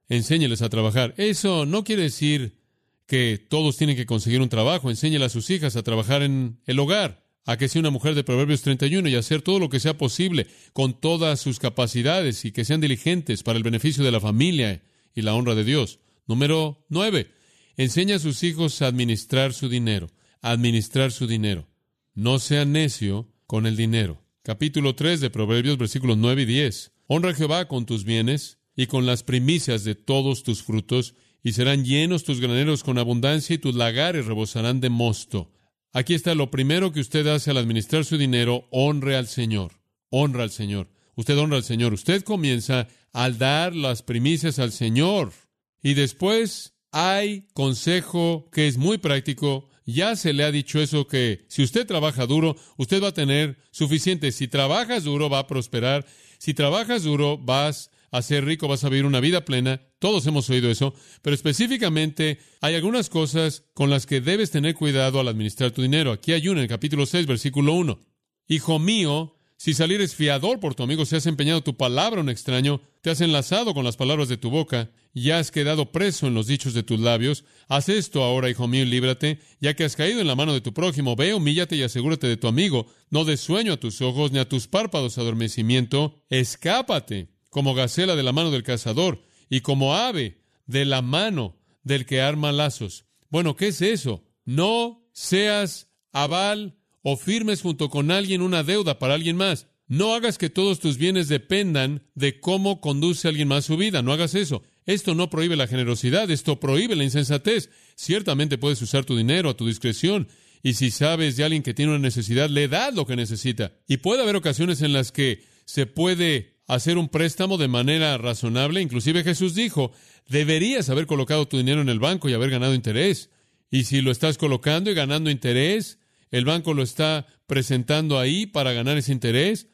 Enséñeles 0.08 0.62
a 0.62 0.70
trabajar. 0.70 1.16
Eso 1.18 1.66
no 1.66 1.84
quiere 1.84 2.04
decir 2.04 2.60
que 3.08 3.44
todos 3.50 3.78
tienen 3.78 3.96
que 3.96 4.06
conseguir 4.06 4.40
un 4.42 4.50
trabajo. 4.50 4.92
Enséñele 4.92 5.26
a 5.26 5.30
sus 5.30 5.50
hijas 5.50 5.76
a 5.76 5.82
trabajar 5.82 6.22
en 6.22 6.60
el 6.68 6.78
hogar, 6.78 7.26
a 7.48 7.58
que 7.58 7.68
sea 7.68 7.80
una 7.80 7.90
mujer 7.90 8.14
de 8.14 8.24
Proverbios 8.24 8.62
31 8.62 9.10
y 9.10 9.16
hacer 9.16 9.42
todo 9.42 9.58
lo 9.58 9.70
que 9.70 9.80
sea 9.80 9.98
posible 9.98 10.46
con 10.74 11.02
todas 11.02 11.40
sus 11.40 11.58
capacidades 11.58 12.46
y 12.46 12.52
que 12.52 12.66
sean 12.66 12.82
diligentes 12.82 13.42
para 13.42 13.58
el 13.58 13.64
beneficio 13.64 14.04
de 14.04 14.12
la 14.12 14.20
familia 14.20 14.84
y 15.16 15.24
la 15.24 15.34
honra 15.34 15.56
de 15.56 15.64
Dios. 15.64 16.02
Número 16.28 16.86
9. 16.90 17.32
Enseña 17.78 18.18
a 18.18 18.20
sus 18.20 18.44
hijos 18.44 18.84
a 18.84 18.88
administrar 18.90 19.54
su 19.54 19.70
dinero, 19.70 20.12
administrar 20.44 21.12
su 21.12 21.26
dinero. 21.26 21.68
No 22.14 22.38
sea 22.38 22.64
necio 22.66 23.28
con 23.50 23.66
el 23.66 23.76
dinero 23.76 24.22
capítulo 24.44 24.94
3 24.94 25.22
de 25.22 25.32
Proverbios, 25.32 25.80
versículos 25.80 26.16
9 26.18 26.44
y 26.44 26.46
10. 26.46 26.92
Honra 27.08 27.32
a 27.32 27.34
Jehová 27.34 27.68
con 27.68 27.88
tus 27.88 28.04
bienes 28.04 28.60
y 28.76 28.86
con 28.86 29.08
las 29.08 29.24
primicias 29.24 29.84
de 29.84 29.96
todos 29.96 30.44
tus 30.44 30.62
frutos, 30.62 31.16
y 31.42 31.54
serán 31.54 31.84
llenos 31.84 32.24
tus 32.24 32.40
graneros 32.40 32.84
con 32.84 33.00
abundancia 33.00 33.56
y 33.56 33.58
tus 33.58 33.74
lagares 33.74 34.28
rebosarán 34.28 34.82
de 34.82 34.92
mosto. 34.92 35.52
Aquí 35.94 36.14
está 36.14 36.36
lo 36.36 36.52
primero 36.52 36.92
que 36.92 37.00
usted 37.00 37.26
hace 37.26 37.50
al 37.50 37.58
administrar 37.58 38.06
su 38.06 38.20
dinero, 38.20 38.68
honre 38.70 39.16
al 39.16 39.28
Señor. 39.28 39.72
Honra 40.12 40.44
al 40.44 40.52
Señor. 40.52 40.92
Usted 41.16 41.36
honra 41.36 41.58
al 41.58 41.64
Señor. 41.64 41.92
Usted 41.94 42.22
comienza 42.22 42.88
al 43.14 43.40
dar 43.40 43.76
las 43.76 44.04
primicias 44.04 44.60
al 44.60 44.72
Señor. 44.72 45.34
Y 45.82 45.96
después 45.96 46.76
hay 46.92 47.48
consejo 47.54 48.48
que 48.52 48.68
es 48.68 48.78
muy 48.78 49.00
práctico 49.00 49.70
ya 49.94 50.16
se 50.16 50.34
le 50.34 50.44
ha 50.44 50.52
dicho 50.52 50.80
eso 50.82 51.08
que 51.08 51.46
si 51.48 51.64
usted 51.64 51.88
trabaja 51.88 52.26
duro, 52.26 52.56
usted 52.78 53.02
va 53.02 53.10
a 53.10 53.14
tener 53.14 53.58
suficiente. 53.72 54.32
Si 54.32 54.48
trabajas 54.48 55.04
duro, 55.04 55.30
va 55.30 55.40
a 55.40 55.48
prosperar. 55.48 56.06
Si 56.38 56.54
trabajas 56.54 57.04
duro, 57.04 57.38
vas 57.38 57.92
a 58.12 58.22
ser 58.22 58.46
rico, 58.46 58.68
vas 58.68 58.84
a 58.84 58.90
vivir 58.90 59.06
una 59.06 59.20
vida 59.20 59.46
plena. 59.46 59.82
Todos 60.00 60.26
hemos 60.28 60.50
oído 60.50 60.70
eso. 60.70 60.94
Pero 61.22 61.34
específicamente 61.34 62.40
hay 62.62 62.76
algunas 62.76 63.10
cosas 63.10 63.64
con 63.74 63.90
las 63.90 64.06
que 64.06 64.22
debes 64.22 64.52
tener 64.52 64.76
cuidado 64.76 65.20
al 65.20 65.28
administrar 65.28 65.72
tu 65.72 65.82
dinero. 65.82 66.12
Aquí 66.12 66.34
hay 66.34 66.48
una 66.48 66.60
en 66.60 66.64
el 66.64 66.70
capítulo 66.70 67.06
6, 67.06 67.26
versículo 67.26 67.74
1. 67.74 68.00
Hijo 68.48 68.80
mío, 68.80 69.39
si 69.60 69.74
salieres 69.74 70.16
fiador 70.16 70.62
por 70.62 70.74
tu 70.74 70.84
amigo, 70.84 71.06
si 71.06 71.18
has 71.18 71.26
empeñado 71.26 71.62
tu 71.62 71.76
palabra 71.76 72.22
a 72.22 72.24
un 72.24 72.30
extraño, 72.30 72.80
te 73.02 73.10
has 73.10 73.20
enlazado 73.20 73.74
con 73.74 73.84
las 73.84 73.98
palabras 73.98 74.30
de 74.30 74.38
tu 74.38 74.50
boca, 74.50 74.90
y 75.14 75.32
has 75.32 75.52
quedado 75.52 75.92
preso 75.92 76.28
en 76.28 76.34
los 76.34 76.48
dichos 76.48 76.74
de 76.74 76.82
tus 76.82 76.98
labios, 76.98 77.44
haz 77.68 77.90
esto 77.90 78.24
ahora, 78.24 78.50
hijo 78.50 78.70
mío, 78.70 78.84
y 78.84 78.86
líbrate, 78.86 79.42
ya 79.60 79.74
que 79.74 79.84
has 79.84 79.98
caído 79.98 80.22
en 80.22 80.28
la 80.28 80.38
mano 80.38 80.54
de 80.54 80.62
tu 80.62 80.74
prójimo, 80.74 81.18
ve, 81.18 81.34
humíllate 81.34 81.76
y 81.76 81.84
asegúrate 81.84 82.26
de 82.26 82.38
tu 82.38 82.48
amigo, 82.48 82.88
no 83.10 83.26
des 83.26 83.42
sueño 83.42 83.74
a 83.74 83.78
tus 83.78 84.02
ojos, 84.02 84.32
ni 84.32 84.40
a 84.40 84.48
tus 84.48 84.70
párpados 84.70 85.18
adormecimiento, 85.18 86.16
escápate, 86.30 87.28
como 87.50 87.74
gacela 87.74 88.16
de 88.16 88.24
la 88.24 88.32
mano 88.32 88.52
del 88.52 88.64
cazador, 88.64 89.26
y 89.50 89.60
como 89.60 89.94
ave 89.94 90.42
de 90.68 90.86
la 90.86 91.02
mano 91.02 91.58
del 91.84 92.06
que 92.06 92.22
arma 92.22 92.54
lazos. 92.54 93.04
Bueno, 93.30 93.58
¿qué 93.58 93.68
es 93.68 93.82
eso? 93.82 94.24
No 94.46 95.06
seas 95.12 95.90
aval 96.14 96.79
o 97.02 97.18
firmes 97.18 97.62
junto 97.62 97.90
con 97.90 98.12
alguien 98.12 98.42
una 98.42 98.64
deuda 98.64 99.00
para 99.00 99.14
alguien 99.14 99.38
más. 99.38 99.68
No 99.88 100.14
hagas 100.14 100.38
que 100.38 100.50
todos 100.50 100.80
tus 100.80 100.98
bienes 100.98 101.28
dependan 101.28 102.04
de 102.14 102.40
cómo 102.40 102.80
conduce 102.80 103.28
alguien 103.28 103.48
más 103.48 103.66
su 103.66 103.76
vida. 103.76 104.02
No 104.02 104.14
hagas 104.14 104.36
eso. 104.36 104.62
Esto 104.86 105.16
no 105.16 105.30
prohíbe 105.30 105.56
la 105.56 105.68
generosidad, 105.68 106.30
esto 106.30 106.60
prohíbe 106.60 106.96
la 106.96 107.04
insensatez. 107.04 107.70
Ciertamente 107.96 108.58
puedes 108.58 108.82
usar 108.82 109.06
tu 109.06 109.18
dinero 109.18 109.50
a 109.50 109.58
tu 109.58 109.68
discreción, 109.68 110.28
y 110.62 110.74
si 110.74 110.92
sabes 110.92 111.38
de 111.38 111.44
alguien 111.44 111.64
que 111.64 111.74
tiene 111.74 111.92
una 111.92 112.00
necesidad, 112.00 112.50
le 112.50 112.68
das 112.68 112.94
lo 112.94 113.06
que 113.06 113.16
necesita. 113.16 113.72
Y 113.88 113.98
puede 113.98 114.24
haber 114.24 114.36
ocasiones 114.36 114.82
en 114.82 114.94
las 114.94 115.12
que 115.12 115.44
se 115.66 115.86
puede 115.86 116.58
hacer 116.68 116.98
un 116.98 117.10
préstamo 117.10 117.58
de 117.58 117.68
manera 117.68 118.18
razonable. 118.18 118.82
Inclusive 118.82 119.24
Jesús 119.24 119.56
dijo, 119.56 119.92
deberías 120.28 120.90
haber 120.90 121.06
colocado 121.06 121.48
tu 121.48 121.58
dinero 121.58 121.82
en 121.82 121.90
el 121.90 122.00
banco 122.00 122.30
y 122.30 122.34
haber 122.34 122.50
ganado 122.50 122.74
interés. 122.74 123.30
Y 123.72 123.86
si 123.86 124.02
lo 124.02 124.12
estás 124.12 124.38
colocando 124.38 124.92
y 124.92 124.96
ganando 124.96 125.30
interés, 125.30 126.00
el 126.32 126.46
banco 126.46 126.74
lo 126.74 126.84
está 126.84 127.26
presentando 127.48 128.20
ahí 128.20 128.46
para 128.46 128.74
ganar 128.74 128.98
ese 128.98 129.12
interés. 129.12 129.68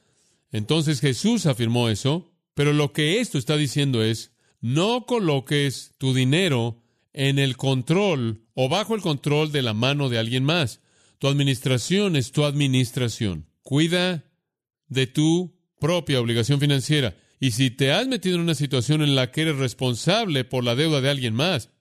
Entonces 0.52 1.02
Jesús 1.02 1.46
afirmó 1.46 1.90
eso. 1.90 2.32
Pero 2.54 2.72
lo 2.72 2.94
que 2.94 3.20
esto 3.20 3.38
está 3.38 3.58
diciendo 3.58 4.02
es, 4.02 4.32
no 4.62 5.06
coloques 5.06 5.94
tu 5.98 6.14
dinero 6.14 6.82
en 7.12 7.38
el 7.38 7.58
control 7.58 8.46
o 8.54 8.70
bajo 8.70 8.96
el 8.96 9.02
control 9.02 9.52
de 9.52 9.62
la 9.62 9.74
mano 9.74 10.10
de 10.10 10.18
alguien 10.18 10.44
más. 10.44 10.82
Tu 11.20 11.28
administración 11.28 12.16
es 12.16 12.32
tu 12.32 12.46
administración. 12.46 13.48
Cuida 13.62 14.24
de 14.88 15.08
tu 15.08 15.60
propia 15.80 16.22
obligación 16.22 16.60
financiera. 16.60 17.18
Y 17.40 17.52
si 17.52 17.70
te 17.70 17.92
has 17.92 18.08
metido 18.08 18.36
en 18.36 18.42
una 18.42 18.56
situación 18.56 19.02
en 19.02 19.16
la 19.16 19.32
que 19.32 19.42
eres 19.42 19.58
responsable 19.58 20.46
por 20.46 20.64
la 20.64 20.76
deuda 20.76 21.02
de 21.02 21.10
alguien 21.10 21.34
más, 21.34 21.72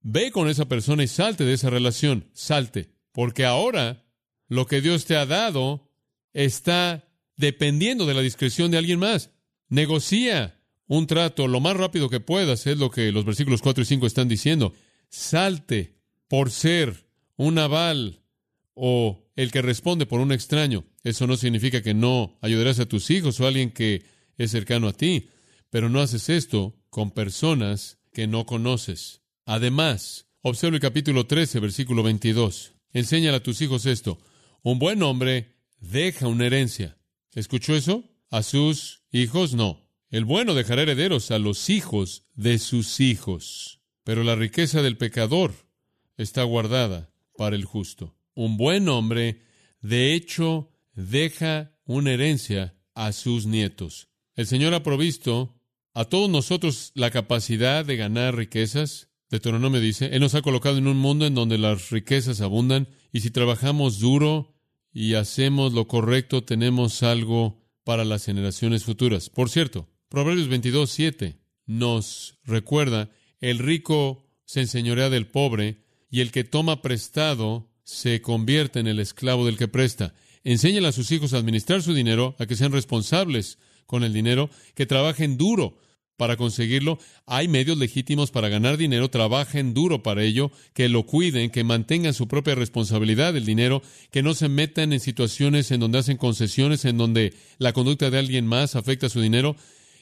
ve 0.00 0.30
con 0.30 0.48
esa 0.48 0.66
persona 0.66 1.02
y 1.02 1.08
salte 1.08 1.44
de 1.44 1.52
esa 1.52 1.68
relación. 1.68 2.30
Salte. 2.32 2.94
Porque 3.12 3.44
ahora 3.44 4.03
lo 4.48 4.66
que 4.66 4.80
Dios 4.80 5.04
te 5.04 5.16
ha 5.16 5.26
dado 5.26 5.90
está 6.32 7.08
dependiendo 7.36 8.06
de 8.06 8.14
la 8.14 8.20
discreción 8.20 8.70
de 8.70 8.78
alguien 8.78 8.98
más. 8.98 9.30
Negocia 9.68 10.60
un 10.86 11.06
trato 11.06 11.48
lo 11.48 11.60
más 11.60 11.76
rápido 11.76 12.10
que 12.10 12.20
puedas, 12.20 12.66
es 12.66 12.78
lo 12.78 12.90
que 12.90 13.10
los 13.10 13.24
versículos 13.24 13.62
4 13.62 13.82
y 13.82 13.86
5 13.86 14.06
están 14.06 14.28
diciendo. 14.28 14.74
Salte 15.08 15.98
por 16.28 16.50
ser 16.50 17.06
un 17.36 17.58
aval 17.58 18.22
o 18.74 19.24
el 19.36 19.50
que 19.50 19.62
responde 19.62 20.06
por 20.06 20.20
un 20.20 20.32
extraño. 20.32 20.84
Eso 21.02 21.26
no 21.26 21.36
significa 21.36 21.82
que 21.82 21.94
no 21.94 22.38
ayudarás 22.40 22.80
a 22.80 22.86
tus 22.86 23.10
hijos 23.10 23.40
o 23.40 23.44
a 23.44 23.48
alguien 23.48 23.70
que 23.70 24.04
es 24.36 24.50
cercano 24.50 24.88
a 24.88 24.92
ti, 24.92 25.28
pero 25.70 25.88
no 25.88 26.00
haces 26.00 26.28
esto 26.28 26.76
con 26.90 27.10
personas 27.10 27.98
que 28.12 28.26
no 28.26 28.46
conoces. 28.46 29.22
Además, 29.46 30.26
observa 30.42 30.76
el 30.76 30.80
capítulo 30.80 31.26
13, 31.26 31.60
versículo 31.60 32.02
22. 32.02 32.72
Enséñale 32.92 33.36
a 33.36 33.42
tus 33.42 33.60
hijos 33.60 33.86
esto. 33.86 34.18
Un 34.66 34.78
buen 34.78 35.02
hombre 35.02 35.58
deja 35.78 36.26
una 36.26 36.46
herencia. 36.46 36.96
¿Escuchó 37.34 37.76
eso? 37.76 38.04
A 38.30 38.42
sus 38.42 39.02
hijos 39.12 39.52
no. 39.52 39.90
El 40.08 40.24
bueno 40.24 40.54
dejará 40.54 40.80
herederos 40.80 41.30
a 41.30 41.38
los 41.38 41.68
hijos 41.68 42.24
de 42.32 42.58
sus 42.58 42.98
hijos. 42.98 43.82
Pero 44.04 44.24
la 44.24 44.36
riqueza 44.36 44.80
del 44.80 44.96
pecador 44.96 45.52
está 46.16 46.44
guardada 46.44 47.12
para 47.36 47.56
el 47.56 47.66
justo. 47.66 48.16
Un 48.32 48.56
buen 48.56 48.88
hombre, 48.88 49.42
de 49.82 50.14
hecho, 50.14 50.70
deja 50.94 51.76
una 51.84 52.12
herencia 52.12 52.74
a 52.94 53.12
sus 53.12 53.44
nietos. 53.44 54.08
El 54.34 54.46
Señor 54.46 54.72
ha 54.72 54.82
provisto 54.82 55.60
a 55.92 56.06
todos 56.06 56.30
nosotros 56.30 56.90
la 56.94 57.10
capacidad 57.10 57.84
de 57.84 57.96
ganar 57.96 58.34
riquezas. 58.34 59.10
Deuteronomio 59.28 59.82
dice, 59.82 60.06
Él 60.06 60.20
nos 60.20 60.34
ha 60.34 60.40
colocado 60.40 60.78
en 60.78 60.86
un 60.86 60.96
mundo 60.96 61.26
en 61.26 61.34
donde 61.34 61.58
las 61.58 61.90
riquezas 61.90 62.40
abundan 62.40 62.88
y 63.12 63.20
si 63.20 63.30
trabajamos 63.30 64.00
duro 64.00 64.53
y 64.94 65.14
hacemos 65.14 65.72
lo 65.72 65.88
correcto, 65.88 66.44
tenemos 66.44 67.02
algo 67.02 67.60
para 67.82 68.04
las 68.04 68.24
generaciones 68.24 68.84
futuras. 68.84 69.28
Por 69.28 69.50
cierto, 69.50 69.88
Proverbios 70.08 70.48
22, 70.48 70.88
7 70.88 71.36
nos 71.66 72.38
recuerda, 72.44 73.10
el 73.40 73.58
rico 73.58 74.24
se 74.44 74.60
enseñorea 74.60 75.10
del 75.10 75.26
pobre 75.26 75.82
y 76.10 76.20
el 76.20 76.30
que 76.30 76.44
toma 76.44 76.80
prestado 76.80 77.68
se 77.82 78.22
convierte 78.22 78.78
en 78.78 78.86
el 78.86 79.00
esclavo 79.00 79.44
del 79.44 79.58
que 79.58 79.66
presta. 79.66 80.14
Enséñale 80.44 80.88
a 80.88 80.92
sus 80.92 81.10
hijos 81.10 81.34
a 81.34 81.38
administrar 81.38 81.82
su 81.82 81.92
dinero, 81.92 82.36
a 82.38 82.46
que 82.46 82.54
sean 82.54 82.70
responsables 82.70 83.58
con 83.86 84.04
el 84.04 84.12
dinero, 84.12 84.48
que 84.74 84.86
trabajen 84.86 85.36
duro 85.36 85.78
para 86.16 86.36
conseguirlo. 86.36 86.98
Hay 87.26 87.48
medios 87.48 87.78
legítimos 87.78 88.30
para 88.30 88.48
ganar 88.48 88.76
dinero, 88.76 89.10
trabajen 89.10 89.74
duro 89.74 90.02
para 90.02 90.22
ello, 90.22 90.50
que 90.72 90.88
lo 90.88 91.04
cuiden, 91.06 91.50
que 91.50 91.64
mantengan 91.64 92.14
su 92.14 92.28
propia 92.28 92.54
responsabilidad 92.54 93.34
del 93.34 93.44
dinero, 93.44 93.82
que 94.10 94.22
no 94.22 94.34
se 94.34 94.48
metan 94.48 94.92
en 94.92 95.00
situaciones 95.00 95.70
en 95.70 95.80
donde 95.80 95.98
hacen 95.98 96.16
concesiones, 96.16 96.84
en 96.84 96.98
donde 96.98 97.34
la 97.58 97.72
conducta 97.72 98.10
de 98.10 98.18
alguien 98.18 98.46
más 98.46 98.76
afecta 98.76 99.08
su 99.08 99.20
dinero, 99.20 99.56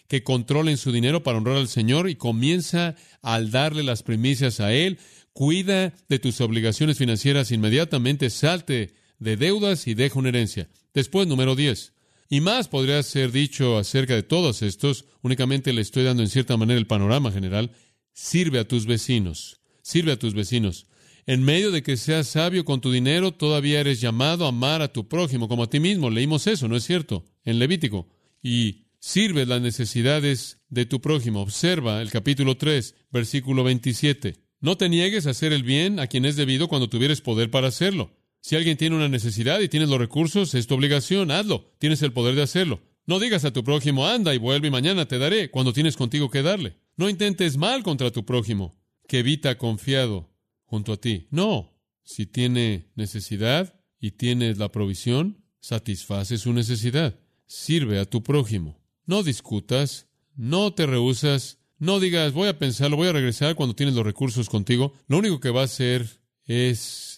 que 0.09 0.23
controlen 0.23 0.77
su 0.77 0.93
dinero 0.93 1.23
para 1.23 1.39
honrar 1.39 1.57
al 1.57 1.69
Señor 1.69 2.11
y 2.11 2.17
comienza 2.17 2.97
al 3.23 3.51
darle 3.51 3.83
las 3.83 4.03
primicias 4.03 4.61
a 4.61 4.73
Él. 4.73 4.99
Cuida 5.33 5.95
de 6.09 6.19
tus 6.19 6.43
obligaciones 6.43 6.99
financieras 6.99 7.51
inmediatamente, 7.51 8.29
salte 8.29 8.95
de 9.19 9.37
deudas 9.39 9.87
y 9.87 9.95
deja 9.95 10.19
una 10.19 10.29
herencia. 10.29 10.69
Después, 10.93 11.27
número 11.27 11.57
10. 11.57 11.95
Y 12.33 12.41
más 12.41 12.67
podría 12.67 13.03
ser 13.03 13.31
dicho 13.31 13.77
acerca 13.77 14.15
de 14.15 14.23
todos 14.23 14.63
estos, 14.63 15.05
únicamente 15.21 15.75
le 15.75 15.83
estoy 15.83 16.03
dando 16.05 16.23
en 16.23 16.31
cierta 16.31 16.57
manera 16.57 16.79
el 16.79 16.87
panorama 16.87 17.31
general. 17.31 17.73
Sirve 18.15 18.59
a 18.59 18.67
tus 18.67 18.87
vecinos, 18.87 19.61
sirve 19.83 20.13
a 20.13 20.19
tus 20.19 20.33
vecinos. 20.33 20.87
En 21.27 21.43
medio 21.43 21.71
de 21.71 21.83
que 21.83 21.99
seas 21.99 22.29
sabio 22.29 22.65
con 22.65 22.81
tu 22.81 22.91
dinero, 22.91 23.33
todavía 23.33 23.81
eres 23.81 24.01
llamado 24.01 24.47
a 24.47 24.49
amar 24.49 24.81
a 24.81 24.95
tu 24.95 25.09
prójimo 25.09 25.47
como 25.47 25.65
a 25.65 25.69
ti 25.69 25.79
mismo. 25.79 26.09
Leímos 26.09 26.47
eso, 26.47 26.69
¿no 26.69 26.77
es 26.77 26.85
cierto? 26.85 27.27
En 27.45 27.59
Levítico. 27.59 28.09
Y 28.43 28.87
sirve 28.99 29.45
las 29.45 29.61
necesidades 29.61 30.63
de 30.71 30.87
tu 30.87 31.03
prójimo. 31.03 31.43
Observa 31.43 32.01
el 32.01 32.11
capítulo 32.11 32.57
3, 32.57 32.95
versículo 33.11 33.63
27. 33.63 34.39
No 34.59 34.79
te 34.79 34.89
niegues 34.89 35.27
a 35.27 35.33
hacer 35.33 35.53
el 35.53 35.65
bien 35.65 36.01
a 36.01 36.07
quien 36.07 36.25
es 36.25 36.37
debido 36.37 36.69
cuando 36.69 36.89
tuvieres 36.89 37.21
poder 37.21 37.51
para 37.51 37.69
hacerlo. 37.69 38.11
Si 38.43 38.57
alguien 38.57 38.77
tiene 38.77 38.97
una 38.97 39.09
necesidad 39.09 39.61
y 39.61 39.69
tienes 39.69 39.89
los 39.89 40.01
recursos, 40.01 40.55
es 40.57 40.67
tu 40.67 40.75
obligación, 40.75 41.31
hazlo. 41.31 41.73
Tienes 41.79 42.03
el 42.03 42.13
poder 42.13 42.35
de 42.35 42.43
hacerlo. 42.43 42.83
No 43.07 43.21
digas 43.21 43.45
a 43.45 43.53
tu 43.53 43.63
prójimo, 43.63 44.07
anda 44.07 44.35
y 44.35 44.39
vuelve 44.39 44.67
y 44.67 44.71
mañana 44.73 45.07
te 45.07 45.19
daré, 45.19 45.51
cuando 45.51 45.73
tienes 45.73 45.97
contigo 45.97 46.29
que 46.29 46.43
darle. 46.43 46.77
No 46.97 47.09
intentes 47.09 47.57
mal 47.57 47.85
contra 47.85 48.11
tu 48.11 48.25
prójimo, 48.25 48.83
que 49.07 49.21
evita 49.21 49.57
confiado 49.59 50.35
junto 50.65 50.93
a 50.93 50.97
ti. 50.97 51.29
No. 51.31 51.79
Si 52.03 52.27
tiene 52.27 52.91
necesidad 52.97 53.81
y 54.01 54.11
tienes 54.11 54.59
la 54.59 54.73
provisión, 54.73 55.45
satisface 55.61 56.37
su 56.37 56.53
necesidad. 56.53 57.21
Sirve 57.47 58.01
a 58.01 58.07
tu 58.07 58.25
prójimo. 58.25 58.81
No 59.07 59.23
discutas, 59.23 60.09
no 60.35 60.75
te 60.75 60.87
rehusas, 60.87 61.59
no 61.79 62.01
digas, 62.01 62.33
voy 62.33 62.49
a 62.49 62.59
pensarlo, 62.59 62.97
voy 62.97 63.07
a 63.07 63.13
regresar 63.13 63.55
cuando 63.55 63.77
tienes 63.77 63.95
los 63.95 64.05
recursos 64.05 64.49
contigo. 64.49 64.95
Lo 65.07 65.19
único 65.19 65.39
que 65.39 65.51
va 65.51 65.61
a 65.61 65.65
hacer 65.65 66.21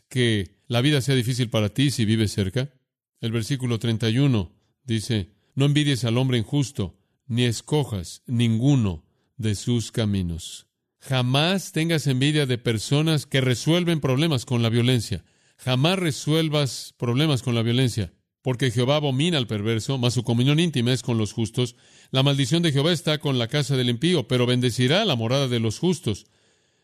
que 0.09 0.57
la 0.67 0.81
vida 0.81 1.01
sea 1.01 1.15
difícil 1.15 1.51
para 1.51 1.69
ti 1.69 1.91
si 1.91 2.05
vives 2.05 2.33
cerca? 2.33 2.73
El 3.21 3.33
versículo 3.33 3.79
31 3.79 4.53
dice, 4.85 5.31
no 5.55 5.65
envidies 5.67 6.05
al 6.05 6.19
hombre 6.19 6.39
injusto, 6.39 6.99
ni 7.27 7.45
escojas 7.45 8.23
ninguno 8.27 9.05
de 9.37 9.55
sus 9.55 9.93
caminos. 9.93 10.67
Jamás 11.01 11.73
tengas 11.73 12.07
envidia 12.07 12.47
de 12.47 12.59
personas 12.59 13.27
que 13.27 13.41
resuelven 13.41 14.01
problemas 14.01 14.45
con 14.45 14.63
la 14.63 14.71
violencia. 14.71 15.25
Jamás 15.57 15.99
resuelvas 15.99 16.95
problemas 16.97 17.43
con 17.43 17.55
la 17.55 17.63
violencia, 17.63 18.13
porque 18.43 18.71
Jehová 18.71 18.97
abomina 18.97 19.39
al 19.39 19.47
perverso, 19.47 19.99
mas 19.99 20.15
su 20.15 20.23
comunión 20.23 20.61
íntima 20.61 20.93
es 20.93 21.03
con 21.03 21.19
los 21.19 21.33
justos. 21.33 21.77
La 22.11 22.23
maldición 22.23 22.63
de 22.63 22.73
Jehová 22.73 22.93
está 22.93 23.19
con 23.19 23.39
la 23.39 23.49
casa 23.49 23.77
del 23.77 23.91
impío, 23.91 24.29
pero 24.29 24.47
bendecirá 24.47 25.05
la 25.05 25.15
morada 25.15 25.49
de 25.49 25.61
los 25.61 25.79
justos. 25.79 26.27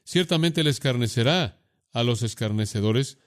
Ciertamente 0.04 0.64
le 0.64 0.70
escarnecerá 0.70 1.59
a 1.92 2.02
los 2.02 2.22
escarnecedores, 2.22 3.18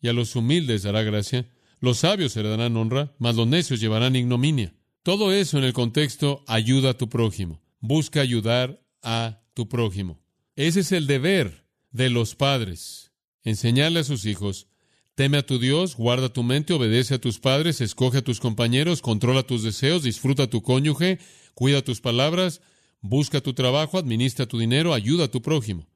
y 0.00 0.08
a 0.08 0.12
los 0.12 0.36
humildes 0.36 0.82
dará 0.82 1.02
gracia. 1.02 1.50
Los 1.80 1.98
sabios 1.98 2.36
heredarán 2.36 2.76
honra, 2.76 3.14
mas 3.18 3.36
los 3.36 3.46
necios 3.46 3.80
llevarán 3.80 4.16
ignominia. 4.16 4.74
Todo 5.02 5.32
eso 5.32 5.58
en 5.58 5.64
el 5.64 5.72
contexto 5.72 6.42
ayuda 6.46 6.90
a 6.90 6.96
tu 6.96 7.08
prójimo. 7.08 7.62
Busca 7.80 8.20
ayudar 8.20 8.82
a 9.02 9.42
tu 9.54 9.68
prójimo. 9.68 10.20
Ese 10.56 10.80
es 10.80 10.92
el 10.92 11.06
deber 11.06 11.66
de 11.90 12.10
los 12.10 12.34
padres. 12.34 13.12
Enseñarle 13.44 14.00
a 14.00 14.04
sus 14.04 14.24
hijos, 14.24 14.66
teme 15.14 15.38
a 15.38 15.46
tu 15.46 15.58
Dios, 15.58 15.96
guarda 15.96 16.32
tu 16.32 16.42
mente, 16.42 16.72
obedece 16.72 17.14
a 17.14 17.20
tus 17.20 17.38
padres, 17.38 17.80
escoge 17.80 18.18
a 18.18 18.24
tus 18.24 18.40
compañeros, 18.40 19.02
controla 19.02 19.44
tus 19.44 19.62
deseos, 19.62 20.02
disfruta 20.02 20.44
a 20.44 20.50
tu 20.50 20.62
cónyuge, 20.62 21.18
cuida 21.54 21.82
tus 21.82 22.00
palabras, 22.00 22.60
busca 23.00 23.40
tu 23.40 23.54
trabajo, 23.54 23.98
administra 23.98 24.46
tu 24.46 24.58
dinero, 24.58 24.92
ayuda 24.92 25.26
a 25.26 25.30
tu 25.30 25.42
prójimo. 25.42 25.86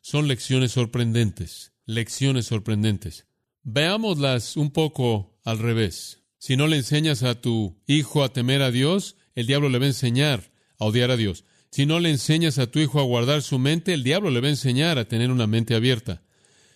Son 0.00 0.28
lecciones 0.28 0.72
sorprendentes 0.72 1.70
lecciones 1.90 2.46
sorprendentes. 2.46 3.26
Veámoslas 3.62 4.56
un 4.56 4.70
poco 4.70 5.38
al 5.44 5.58
revés. 5.58 6.22
Si 6.38 6.56
no 6.56 6.66
le 6.66 6.76
enseñas 6.76 7.22
a 7.22 7.40
tu 7.40 7.82
hijo 7.86 8.24
a 8.24 8.32
temer 8.32 8.62
a 8.62 8.70
Dios, 8.70 9.16
el 9.34 9.46
diablo 9.46 9.68
le 9.68 9.78
va 9.78 9.84
a 9.84 9.88
enseñar 9.88 10.52
a 10.78 10.86
odiar 10.86 11.10
a 11.10 11.16
Dios. 11.16 11.44
Si 11.70 11.86
no 11.86 12.00
le 12.00 12.10
enseñas 12.10 12.58
a 12.58 12.68
tu 12.68 12.78
hijo 12.78 13.00
a 13.00 13.04
guardar 13.04 13.42
su 13.42 13.58
mente, 13.58 13.92
el 13.92 14.02
diablo 14.02 14.30
le 14.30 14.40
va 14.40 14.46
a 14.46 14.50
enseñar 14.50 14.98
a 14.98 15.06
tener 15.06 15.30
una 15.30 15.46
mente 15.46 15.74
abierta. 15.74 16.22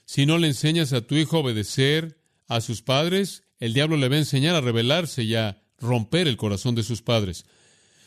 Si 0.04 0.26
no 0.26 0.38
le 0.38 0.48
enseñas 0.48 0.92
a 0.92 1.00
tu 1.00 1.14
hijo 1.14 1.36
a 1.36 1.40
obedecer 1.40 2.18
a 2.48 2.60
sus 2.60 2.82
padres, 2.82 3.44
el 3.58 3.72
diablo 3.72 3.96
le 3.96 4.08
va 4.08 4.16
a 4.16 4.18
enseñar 4.18 4.54
a 4.54 4.60
rebelarse 4.60 5.22
y 5.22 5.34
a 5.34 5.62
romper 5.78 6.28
el 6.28 6.36
corazón 6.36 6.74
de 6.74 6.82
sus 6.82 7.02
padres. 7.02 7.46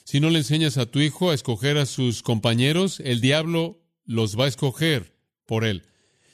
Si 0.03 0.19
no 0.19 0.29
le 0.29 0.39
enseñas 0.39 0.77
a 0.77 0.85
tu 0.85 0.99
hijo 0.99 1.31
a 1.31 1.33
escoger 1.33 1.77
a 1.77 1.85
sus 1.85 2.21
compañeros, 2.21 3.01
el 3.03 3.19
diablo 3.19 3.86
los 4.07 4.39
va 4.39 4.45
a 4.45 4.47
escoger 4.47 5.13
por 5.45 5.63
él. 5.63 5.83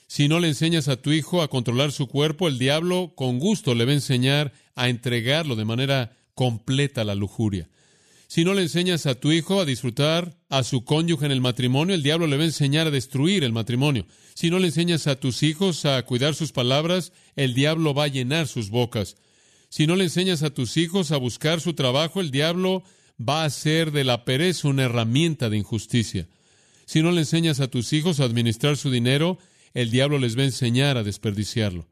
Si 0.06 0.28
no 0.28 0.40
le 0.40 0.48
enseñas 0.48 0.88
a 0.88 0.96
tu 0.96 1.12
hijo 1.12 1.42
a 1.42 1.48
controlar 1.48 1.92
su 1.92 2.06
cuerpo, 2.06 2.48
el 2.48 2.58
diablo 2.58 3.12
con 3.16 3.38
gusto 3.38 3.74
le 3.74 3.84
va 3.84 3.90
a 3.90 3.94
enseñar 3.94 4.52
a 4.74 4.88
entregarlo 4.88 5.56
de 5.56 5.64
manera 5.64 6.16
completa 6.34 7.02
a 7.02 7.04
la 7.04 7.14
lujuria. 7.14 7.68
Si 8.26 8.44
no 8.44 8.54
le 8.54 8.62
enseñas 8.62 9.06
a 9.06 9.14
tu 9.14 9.32
hijo 9.32 9.60
a 9.60 9.64
disfrutar 9.64 10.36
a 10.48 10.62
su 10.62 10.84
cónyuge 10.84 11.26
en 11.26 11.32
el 11.32 11.40
matrimonio, 11.40 11.94
el 11.94 12.02
diablo 12.02 12.26
le 12.26 12.36
va 12.36 12.42
a 12.42 12.46
enseñar 12.46 12.86
a 12.86 12.90
destruir 12.90 13.44
el 13.44 13.52
matrimonio. 13.52 14.06
Si 14.34 14.50
no 14.50 14.58
le 14.58 14.66
enseñas 14.66 15.06
a 15.06 15.16
tus 15.16 15.42
hijos 15.42 15.84
a 15.84 16.02
cuidar 16.04 16.34
sus 16.34 16.52
palabras, 16.52 17.12
el 17.36 17.54
diablo 17.54 17.94
va 17.94 18.04
a 18.04 18.08
llenar 18.08 18.48
sus 18.48 18.70
bocas. 18.70 19.16
Si 19.68 19.86
no 19.86 19.96
le 19.96 20.04
enseñas 20.04 20.42
a 20.42 20.50
tus 20.50 20.76
hijos 20.76 21.12
a 21.12 21.16
buscar 21.16 21.60
su 21.60 21.74
trabajo, 21.74 22.20
el 22.20 22.30
diablo 22.30 22.82
va 23.20 23.42
a 23.42 23.46
hacer 23.46 23.92
de 23.92 24.04
la 24.04 24.24
pereza 24.24 24.68
una 24.68 24.84
herramienta 24.84 25.50
de 25.50 25.58
injusticia. 25.58 26.26
Si 26.86 27.02
no 27.02 27.12
le 27.12 27.20
enseñas 27.20 27.60
a 27.60 27.68
tus 27.68 27.92
hijos 27.92 28.20
a 28.20 28.24
administrar 28.24 28.76
su 28.76 28.90
dinero, 28.90 29.38
el 29.72 29.90
diablo 29.90 30.18
les 30.18 30.36
va 30.36 30.42
a 30.42 30.46
enseñar 30.46 30.96
a 30.96 31.02
desperdiciarlo. 31.02 31.88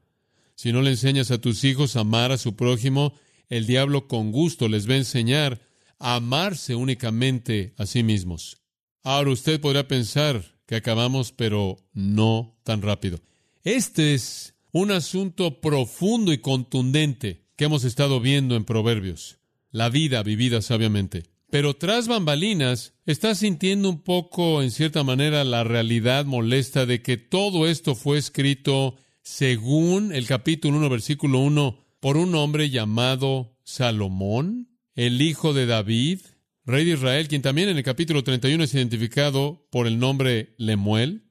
Si 0.55 0.73
no 0.73 0.83
le 0.83 0.91
enseñas 0.91 1.31
a 1.31 1.41
tus 1.41 1.65
hijos 1.65 1.97
a 1.97 2.01
amar 2.01 2.31
a 2.33 2.39
su 2.39 2.55
prójimo, 2.55 3.15
el 3.49 3.67
diablo 3.67 4.07
con 4.07 4.33
gusto 4.33 4.69
les 4.69 4.89
va 4.89 4.95
a 4.95 4.99
enseñar 4.99 5.61
a 5.99 6.17
amarse 6.17 6.75
únicamente 6.75 7.75
a 7.77 7.87
sí 7.87 8.03
mismos. 8.03 8.59
Ahora 9.03 9.31
usted 9.31 9.61
podrá 9.61 9.89
pensar 9.89 10.57
que 10.67 10.77
acabamos, 10.77 11.33
pero 11.33 11.79
no 11.93 12.57
tan 12.65 12.83
rápido. 12.83 13.21
Este 13.65 14.15
es 14.15 14.55
un 14.73 14.91
asunto 14.91 15.61
profundo 15.61 16.33
y 16.33 16.39
contundente 16.39 17.45
que 17.57 17.65
hemos 17.65 17.85
estado 17.85 18.21
viendo 18.21 18.57
en 18.57 18.65
Proverbios, 18.65 19.39
la 19.71 19.89
vida 19.89 20.23
vivida 20.23 20.63
sabiamente. 20.63 21.25
Pero 21.53 21.77
tras 21.77 22.09
bambalinas, 22.09 22.95
está 23.05 23.35
sintiendo 23.35 23.91
un 23.91 24.03
poco, 24.03 24.63
en 24.63 24.71
cierta 24.71 25.05
manera, 25.05 25.45
la 25.45 25.65
realidad 25.65 26.25
molesta 26.25 26.87
de 26.87 27.03
que 27.03 27.19
todo 27.19 27.69
esto 27.69 27.95
fue 27.95 28.17
escrito 28.17 28.97
según 29.21 30.15
el 30.15 30.27
capítulo 30.27 30.79
1, 30.79 30.89
versículo 30.89 31.41
1, 31.41 31.79
por 32.01 32.17
un 32.17 32.35
hombre 32.37 32.71
llamado 32.71 33.59
Salomón, 33.65 34.71
el 34.95 35.21
hijo 35.21 35.53
de 35.53 35.67
David, 35.67 36.21
rey 36.65 36.87
de 36.87 36.93
Israel, 36.93 37.29
quien 37.29 37.43
también 37.43 37.69
en 37.69 37.77
el 37.77 37.83
capítulo 37.83 38.25
31 38.25 38.65
es 38.65 38.73
identificado 38.73 39.69
por 39.71 39.87
el 39.87 39.99
nombre 39.99 40.55
Lemuel. 40.57 41.25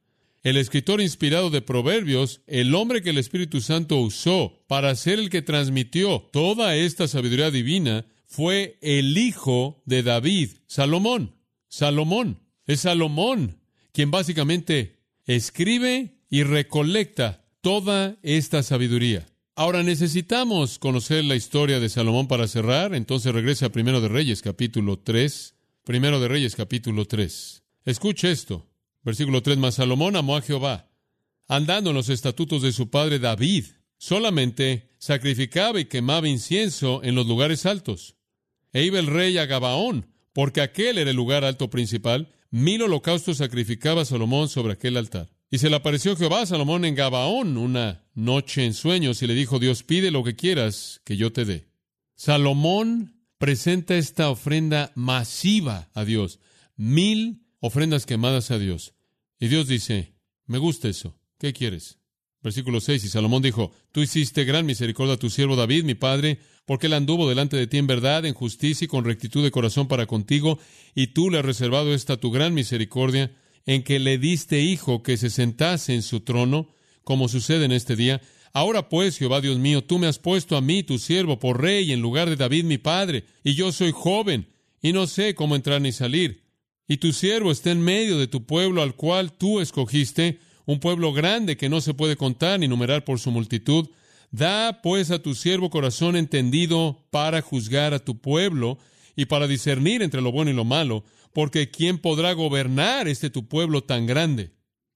El 0.44 0.58
escritor 0.58 1.01
inspirado 1.01 1.50
de 1.50 1.63
Proverbios, 1.63 2.42
el 2.46 2.75
hombre 2.75 3.01
que 3.01 3.10
el 3.10 3.18
Espíritu 3.18 3.60
Santo 3.60 3.98
usó 3.98 4.63
para 4.68 4.94
ser 4.94 5.18
el 5.18 5.32
que 5.32 5.42
transmitió 5.42 6.30
toda 6.32 6.75
esta 6.75 7.08
sabiduría 7.08 7.50
divina, 7.50 8.06
fue 8.32 8.78
el 8.82 9.18
hijo 9.18 9.84
de 9.86 10.04
David, 10.04 10.52
Salomón. 10.66 11.36
Salomón. 11.68 12.40
Es 12.66 12.82
Salomón 12.82 13.60
quien 13.92 14.10
básicamente 14.10 15.02
escribe 15.26 16.16
y 16.30 16.44
recolecta 16.44 17.46
toda 17.60 18.18
esta 18.24 18.64
sabiduría. 18.64 19.28
Ahora 19.56 19.84
necesitamos 19.84 20.80
conocer 20.80 21.26
la 21.26 21.36
historia 21.36 21.82
de 21.82 21.90
Salomón 21.90 22.30
para 22.30 22.48
cerrar, 22.48 22.96
entonces 22.96 23.34
regresa 23.34 23.66
a 23.66 23.72
Primero 23.74 24.00
de 24.00 24.08
Reyes 24.08 24.42
capítulo 24.42 24.98
3. 24.98 25.56
Primero 25.84 26.22
de 26.22 26.30
Reyes 26.30 26.56
capítulo 26.56 27.06
3. 27.06 27.64
Escuche 27.84 28.32
esto. 28.32 28.66
Versículo 29.04 29.44
3 29.44 29.58
más 29.58 29.76
Salomón 29.76 30.16
amó 30.16 30.38
a 30.38 30.42
Jehová, 30.42 30.90
andando 31.50 31.90
en 31.90 31.98
los 31.98 32.08
estatutos 32.08 32.62
de 32.62 32.72
su 32.72 32.90
padre 32.90 33.20
David. 33.20 33.66
Solamente 33.98 34.90
sacrificaba 35.00 35.82
y 35.82 35.86
quemaba 35.86 36.30
incienso 36.30 37.04
en 37.04 37.16
los 37.16 37.28
lugares 37.28 37.66
altos 37.66 38.16
e 38.74 38.84
iba 38.84 39.00
el 39.00 39.08
rey 39.08 39.38
a 39.38 39.46
Gabaón, 39.46 40.08
porque 40.34 40.62
aquel 40.62 40.98
era 40.98 41.10
el 41.10 41.16
lugar 41.16 41.44
alto 41.44 41.70
principal. 41.70 42.34
Mil 42.50 42.82
holocaustos 42.82 43.38
sacrificaba 43.38 44.06
Salomón 44.06 44.50
sobre 44.50 44.74
aquel 44.74 44.98
altar. 44.98 45.30
Y 45.50 45.58
se 45.58 45.70
le 45.70 45.75
apareció 45.75 46.16
Jehová 46.16 46.42
a 46.42 46.46
Salomón 46.46 46.86
en 46.86 46.96
Gabaón 46.96 47.58
una 47.58 48.06
noche 48.13 48.66
en 48.66 48.74
sueños 48.74 49.22
y 49.22 49.28
le 49.28 49.34
dijo, 49.34 49.60
Dios 49.60 49.84
pide 49.84 50.12
lo 50.12 50.24
que 50.24 50.36
quieras 50.36 51.01
que 51.03 51.18
yo 51.18 51.34
te 51.34 51.44
dé. 51.46 51.68
Salomón 52.16 53.16
presenta 53.38 53.96
esta 53.96 54.29
ofrenda 54.29 54.92
masiva 54.96 55.90
a 55.94 56.05
Dios, 56.05 56.40
mil 56.77 57.48
ofrendas 57.60 58.05
quemadas 58.05 58.51
a 58.51 58.60
Dios. 58.60 58.94
Y 59.40 59.48
Dios 59.48 59.68
dice, 59.68 60.14
me 60.46 60.57
gusta 60.57 60.88
eso, 60.88 61.18
¿qué 61.38 61.51
quieres? 61.51 62.00
Versículo 62.44 62.82
6, 62.82 63.04
y 63.04 63.10
Salomón 63.10 63.44
dijo, 63.44 63.72
Tú 63.92 64.01
hiciste 64.01 64.46
gran 64.46 64.66
misericordia 64.66 65.14
a 65.14 65.20
tu 65.20 65.30
siervo 65.30 65.56
David, 65.56 65.84
mi 65.84 65.94
padre, 65.94 66.40
porque 66.66 66.88
él 66.88 66.94
anduvo 66.94 67.30
delante 67.30 67.56
de 67.56 67.68
ti 67.68 67.77
en 67.77 67.86
verdad, 67.86 68.25
en 68.25 68.34
justicia 68.34 68.86
y 68.86 68.88
con 68.88 69.06
rectitud 69.06 69.44
de 69.44 69.51
corazón 69.51 69.88
para 69.88 70.08
contigo, 70.08 70.58
y 70.96 71.08
tú 71.08 71.30
le 71.30 71.38
has 71.38 71.46
reservado 71.46 71.94
esta 71.94 72.18
tu 72.18 72.32
gran 72.32 72.54
misericordia, 72.56 73.32
en 73.68 73.84
que 73.84 74.00
le 74.00 74.18
diste 74.18 74.60
hijo 74.60 75.04
que 75.04 75.18
se 75.18 75.30
sentase 75.30 75.94
en 75.94 76.01
su 76.01 76.22
trono, 76.22 76.74
como 77.04 77.27
sucede 77.27 77.66
en 77.66 77.72
este 77.72 77.96
día. 77.96 78.22
Ahora 78.54 78.90
pues, 78.90 79.18
Jehová 79.18 79.40
Dios 79.40 79.60
mío, 79.60 79.84
tú 79.84 80.00
me 80.00 80.08
has 80.08 80.18
puesto 80.18 80.58
a 80.58 80.62
mí, 80.62 80.82
tu 80.82 80.98
siervo, 80.98 81.38
por 81.38 81.62
rey 81.62 81.92
en 81.92 82.01
lugar 82.01 82.27
de 82.27 82.38
David 82.38 82.64
mi 82.64 82.80
padre, 82.80 83.25
y 83.44 83.54
yo 83.54 83.72
soy 83.72 83.92
joven, 83.92 84.48
y 84.82 84.94
no 84.94 85.06
sé 85.06 85.36
cómo 85.36 85.56
entrar 85.56 85.80
ni 85.80 85.92
salir. 85.92 86.44
Y 86.88 86.98
tu 86.98 87.14
siervo 87.14 87.51
está 87.51 87.70
en 87.70 87.82
medio 87.82 88.18
de 88.18 88.27
tu 88.27 88.46
pueblo 88.46 88.82
al 88.82 88.96
cual 88.96 89.32
tú 89.32 89.62
escogiste, 89.62 90.40
un 90.66 90.80
pueblo 90.80 91.14
grande 91.14 91.58
que 91.58 91.70
no 91.70 91.82
se 91.82 91.94
puede 91.94 92.16
contar 92.16 92.60
ni 92.60 92.68
numerar 92.68 93.04
por 93.04 93.20
su 93.20 93.32
multitud, 93.32 93.90
Da 94.32 94.82
pues 94.82 95.12
a 95.12 95.22
tu 95.22 95.36
siervo 95.36 95.70
corazón 95.70 96.16
entendido 96.16 97.06
para 97.12 97.42
juzgar 97.42 97.94
a 97.94 98.00
tu 98.00 98.22
pueblo 98.22 98.80
y 99.14 99.26
para 99.26 99.46
discernir 99.46 100.02
entre 100.02 100.22
lo 100.22 100.32
bueno 100.32 100.52
y 100.52 100.54
lo 100.54 100.64
malo, 100.64 101.04
porque 101.34 101.70
¿quién 101.70 101.98
podrá 101.98 102.32
gobernar 102.32 103.10
este 103.10 103.30
tu 103.30 103.50
pueblo 103.50 103.84
tan 103.84 104.06
grande? 104.06 104.52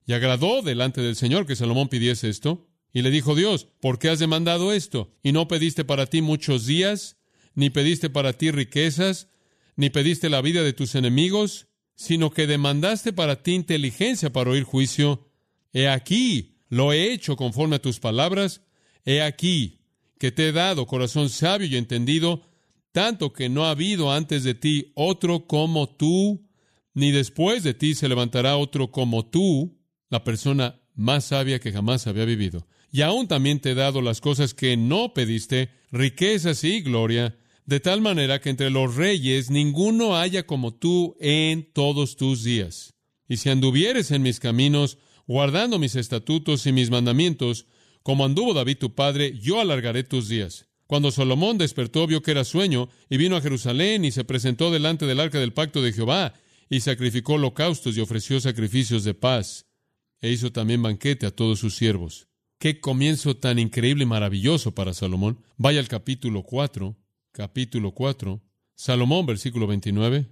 Y 0.06 0.14
agradó 0.14 0.62
delante 0.62 1.02
del 1.02 1.16
Señor 1.16 1.46
que 1.46 1.54
Salomón 1.54 1.88
pidiese 1.88 2.30
esto. 2.30 2.66
Y 2.94 3.02
le 3.02 3.10
dijo 3.10 3.34
Dios, 3.34 3.66
¿por 3.80 3.98
qué 3.98 4.08
has 4.08 4.18
demandado 4.18 4.72
esto? 4.72 5.12
¿Y 5.22 5.32
no 5.32 5.48
pediste 5.48 5.84
para 5.84 6.06
ti 6.06 6.22
muchos 6.22 6.64
días? 6.64 7.18
¿Ni 7.54 7.68
pediste 7.68 8.08
para 8.08 8.32
ti 8.32 8.50
riquezas? 8.50 9.28
¿Ni 9.74 9.90
pediste 9.90 10.30
la 10.30 10.40
vida 10.40 10.62
de 10.62 10.72
tus 10.72 10.94
enemigos? 10.94 11.66
Sino 11.94 12.30
que 12.30 12.46
demandaste 12.46 13.12
para 13.12 13.42
ti 13.42 13.52
inteligencia 13.52 14.32
para 14.32 14.50
oír 14.50 14.62
juicio. 14.62 15.25
He 15.76 15.90
aquí, 15.90 16.56
lo 16.70 16.94
he 16.94 17.12
hecho 17.12 17.36
conforme 17.36 17.76
a 17.76 17.82
tus 17.82 18.00
palabras, 18.00 18.62
He 19.04 19.20
aquí 19.20 19.82
que 20.18 20.32
te 20.32 20.48
he 20.48 20.52
dado 20.52 20.86
corazón 20.86 21.28
sabio 21.28 21.68
y 21.68 21.76
entendido, 21.76 22.40
tanto 22.92 23.34
que 23.34 23.50
no 23.50 23.66
ha 23.66 23.72
habido 23.72 24.10
antes 24.10 24.42
de 24.42 24.54
ti 24.54 24.92
otro 24.94 25.46
como 25.46 25.86
tú, 25.86 26.48
ni 26.94 27.10
después 27.10 27.62
de 27.62 27.74
ti 27.74 27.94
se 27.94 28.08
levantará 28.08 28.56
otro 28.56 28.90
como 28.90 29.26
tú, 29.26 29.78
la 30.08 30.24
persona 30.24 30.80
más 30.94 31.26
sabia 31.26 31.58
que 31.58 31.72
jamás 31.72 32.06
había 32.06 32.24
vivido. 32.24 32.66
Y 32.90 33.02
aún 33.02 33.28
también 33.28 33.60
te 33.60 33.72
he 33.72 33.74
dado 33.74 34.00
las 34.00 34.22
cosas 34.22 34.54
que 34.54 34.78
no 34.78 35.12
pediste, 35.12 35.68
riquezas 35.92 36.64
y 36.64 36.80
gloria, 36.80 37.36
de 37.66 37.80
tal 37.80 38.00
manera 38.00 38.40
que 38.40 38.48
entre 38.48 38.70
los 38.70 38.96
reyes 38.96 39.50
ninguno 39.50 40.16
haya 40.16 40.46
como 40.46 40.72
tú 40.72 41.16
en 41.20 41.70
todos 41.74 42.16
tus 42.16 42.44
días. 42.44 42.94
Y 43.28 43.36
si 43.36 43.50
anduvieres 43.50 44.10
en 44.10 44.22
mis 44.22 44.40
caminos, 44.40 44.96
guardando 45.26 45.78
mis 45.78 45.96
estatutos 45.96 46.66
y 46.66 46.72
mis 46.72 46.90
mandamientos, 46.90 47.66
como 48.02 48.24
anduvo 48.24 48.54
David 48.54 48.78
tu 48.78 48.94
padre, 48.94 49.38
yo 49.38 49.60
alargaré 49.60 50.04
tus 50.04 50.28
días. 50.28 50.68
Cuando 50.86 51.10
Salomón 51.10 51.58
despertó, 51.58 52.06
vio 52.06 52.22
que 52.22 52.30
era 52.30 52.44
sueño, 52.44 52.88
y 53.10 53.16
vino 53.16 53.36
a 53.36 53.40
Jerusalén 53.40 54.04
y 54.04 54.12
se 54.12 54.24
presentó 54.24 54.70
delante 54.70 55.06
del 55.06 55.18
arca 55.18 55.40
del 55.40 55.52
pacto 55.52 55.82
de 55.82 55.92
Jehová, 55.92 56.34
y 56.70 56.80
sacrificó 56.80 57.34
holocaustos 57.34 57.96
y 57.96 58.00
ofreció 58.00 58.40
sacrificios 58.40 59.02
de 59.02 59.14
paz, 59.14 59.66
e 60.20 60.30
hizo 60.30 60.52
también 60.52 60.82
banquete 60.82 61.26
a 61.26 61.30
todos 61.30 61.58
sus 61.58 61.74
siervos. 61.74 62.28
Qué 62.58 62.80
comienzo 62.80 63.36
tan 63.36 63.58
increíble 63.58 64.04
y 64.04 64.06
maravilloso 64.06 64.74
para 64.74 64.94
Salomón. 64.94 65.42
Vaya 65.56 65.80
al 65.80 65.88
capítulo 65.88 66.42
4, 66.42 66.96
capítulo 67.32 67.92
4, 67.92 68.40
Salomón, 68.74 69.26
versículo 69.26 69.66
29. 69.66 70.26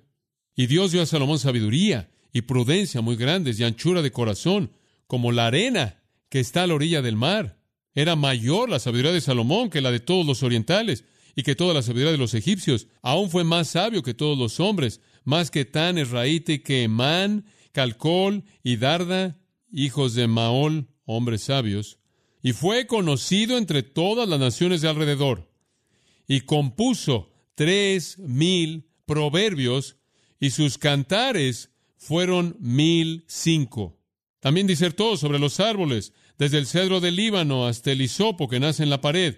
Y 0.56 0.66
Dios 0.66 0.92
dio 0.92 1.02
a 1.02 1.06
Salomón 1.06 1.38
sabiduría 1.38 2.10
y 2.32 2.42
prudencia 2.42 3.00
muy 3.00 3.16
grandes 3.16 3.60
y 3.60 3.64
anchura 3.64 4.00
de 4.00 4.10
corazón, 4.10 4.70
como 5.06 5.32
la 5.32 5.46
arena 5.46 6.02
que 6.28 6.40
está 6.40 6.64
a 6.64 6.66
la 6.66 6.74
orilla 6.74 7.02
del 7.02 7.16
mar. 7.16 7.60
Era 7.94 8.16
mayor 8.16 8.68
la 8.68 8.78
sabiduría 8.78 9.12
de 9.12 9.20
Salomón 9.20 9.70
que 9.70 9.80
la 9.80 9.90
de 9.90 10.00
todos 10.00 10.26
los 10.26 10.42
orientales 10.42 11.04
y 11.36 11.42
que 11.42 11.54
toda 11.54 11.74
la 11.74 11.82
sabiduría 11.82 12.12
de 12.12 12.18
los 12.18 12.34
egipcios. 12.34 12.88
Aún 13.02 13.30
fue 13.30 13.44
más 13.44 13.68
sabio 13.68 14.02
que 14.02 14.14
todos 14.14 14.36
los 14.38 14.60
hombres, 14.60 15.00
más 15.24 15.50
que 15.50 15.64
Tan, 15.64 15.98
Esraíte, 15.98 16.62
que 16.62 16.82
Emán, 16.82 17.46
Calcol 17.72 18.44
y 18.62 18.76
Darda, 18.76 19.38
hijos 19.70 20.14
de 20.14 20.26
Maol, 20.26 20.88
hombres 21.04 21.42
sabios. 21.42 21.98
Y 22.42 22.52
fue 22.52 22.86
conocido 22.86 23.56
entre 23.58 23.82
todas 23.82 24.28
las 24.28 24.38
naciones 24.38 24.80
de 24.80 24.88
alrededor. 24.88 25.50
Y 26.26 26.42
compuso 26.42 27.30
tres 27.54 28.18
mil 28.18 28.88
proverbios 29.06 29.96
y 30.40 30.50
sus 30.50 30.78
cantares 30.78 31.70
fueron 31.96 32.56
mil 32.60 33.24
cinco. 33.28 33.98
También 34.44 34.66
disertó 34.66 35.16
sobre 35.16 35.38
los 35.38 35.58
árboles 35.58 36.12
desde 36.36 36.58
el 36.58 36.66
cedro 36.66 37.00
del 37.00 37.16
Líbano 37.16 37.66
hasta 37.66 37.92
el 37.92 38.02
hisopo 38.02 38.46
que 38.46 38.60
nace 38.60 38.82
en 38.82 38.90
la 38.90 39.00
pared. 39.00 39.36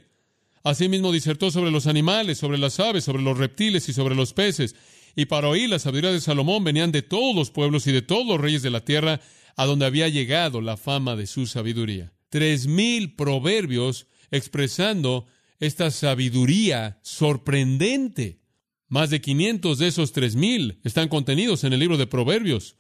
Asimismo 0.65 1.13
disertó 1.13 1.53
sobre 1.53 1.71
los 1.71 1.87
animales, 1.87 2.39
sobre 2.39 2.59
las 2.59 2.81
aves, 2.81 3.05
sobre 3.05 3.23
los 3.23 3.39
reptiles 3.39 3.89
y 3.89 3.93
sobre 3.93 4.17
los 4.17 4.33
peces, 4.33 4.75
Y 5.15 5.27
para 5.27 5.47
oír 5.47 5.71
la 5.71 5.79
sabiduría 5.79 6.11
de 6.11 6.21
Salomón 6.21 6.65
venían 6.65 6.91
de 6.91 7.03
todos 7.03 7.37
los 7.37 7.53
pueblos 7.53 7.87
y 7.87 7.93
de 7.93 8.03
todos 8.03 8.27
los 8.27 8.41
reyes 8.41 8.63
de 8.63 8.71
la 8.71 8.85
tierra, 8.85 9.21
a 9.57 9.65
donde 9.65 9.87
había 9.87 10.09
llegado 10.09 10.61
la 10.61 10.77
fama 10.77 11.15
de 11.15 11.29
su 11.29 11.47
sabiduría. 11.47 12.13
Tres 12.29 12.67
mil 12.67 13.15
proverbios 13.15 14.09
expresando 14.33 15.27
esta 15.61 15.93
sabiduría 15.93 16.99
sorprendente. 17.03 18.41
Más 18.89 19.11
de 19.11 19.21
500 19.21 19.79
de 19.79 19.87
esos 19.87 20.11
tres 20.11 20.35
mil 20.35 20.81
están 20.83 21.09
contenidos 21.09 21.63
en 21.63 21.75
el 21.75 21.79
libro 21.79 21.97
de 21.97 22.09
Proverbios, 22.09 22.75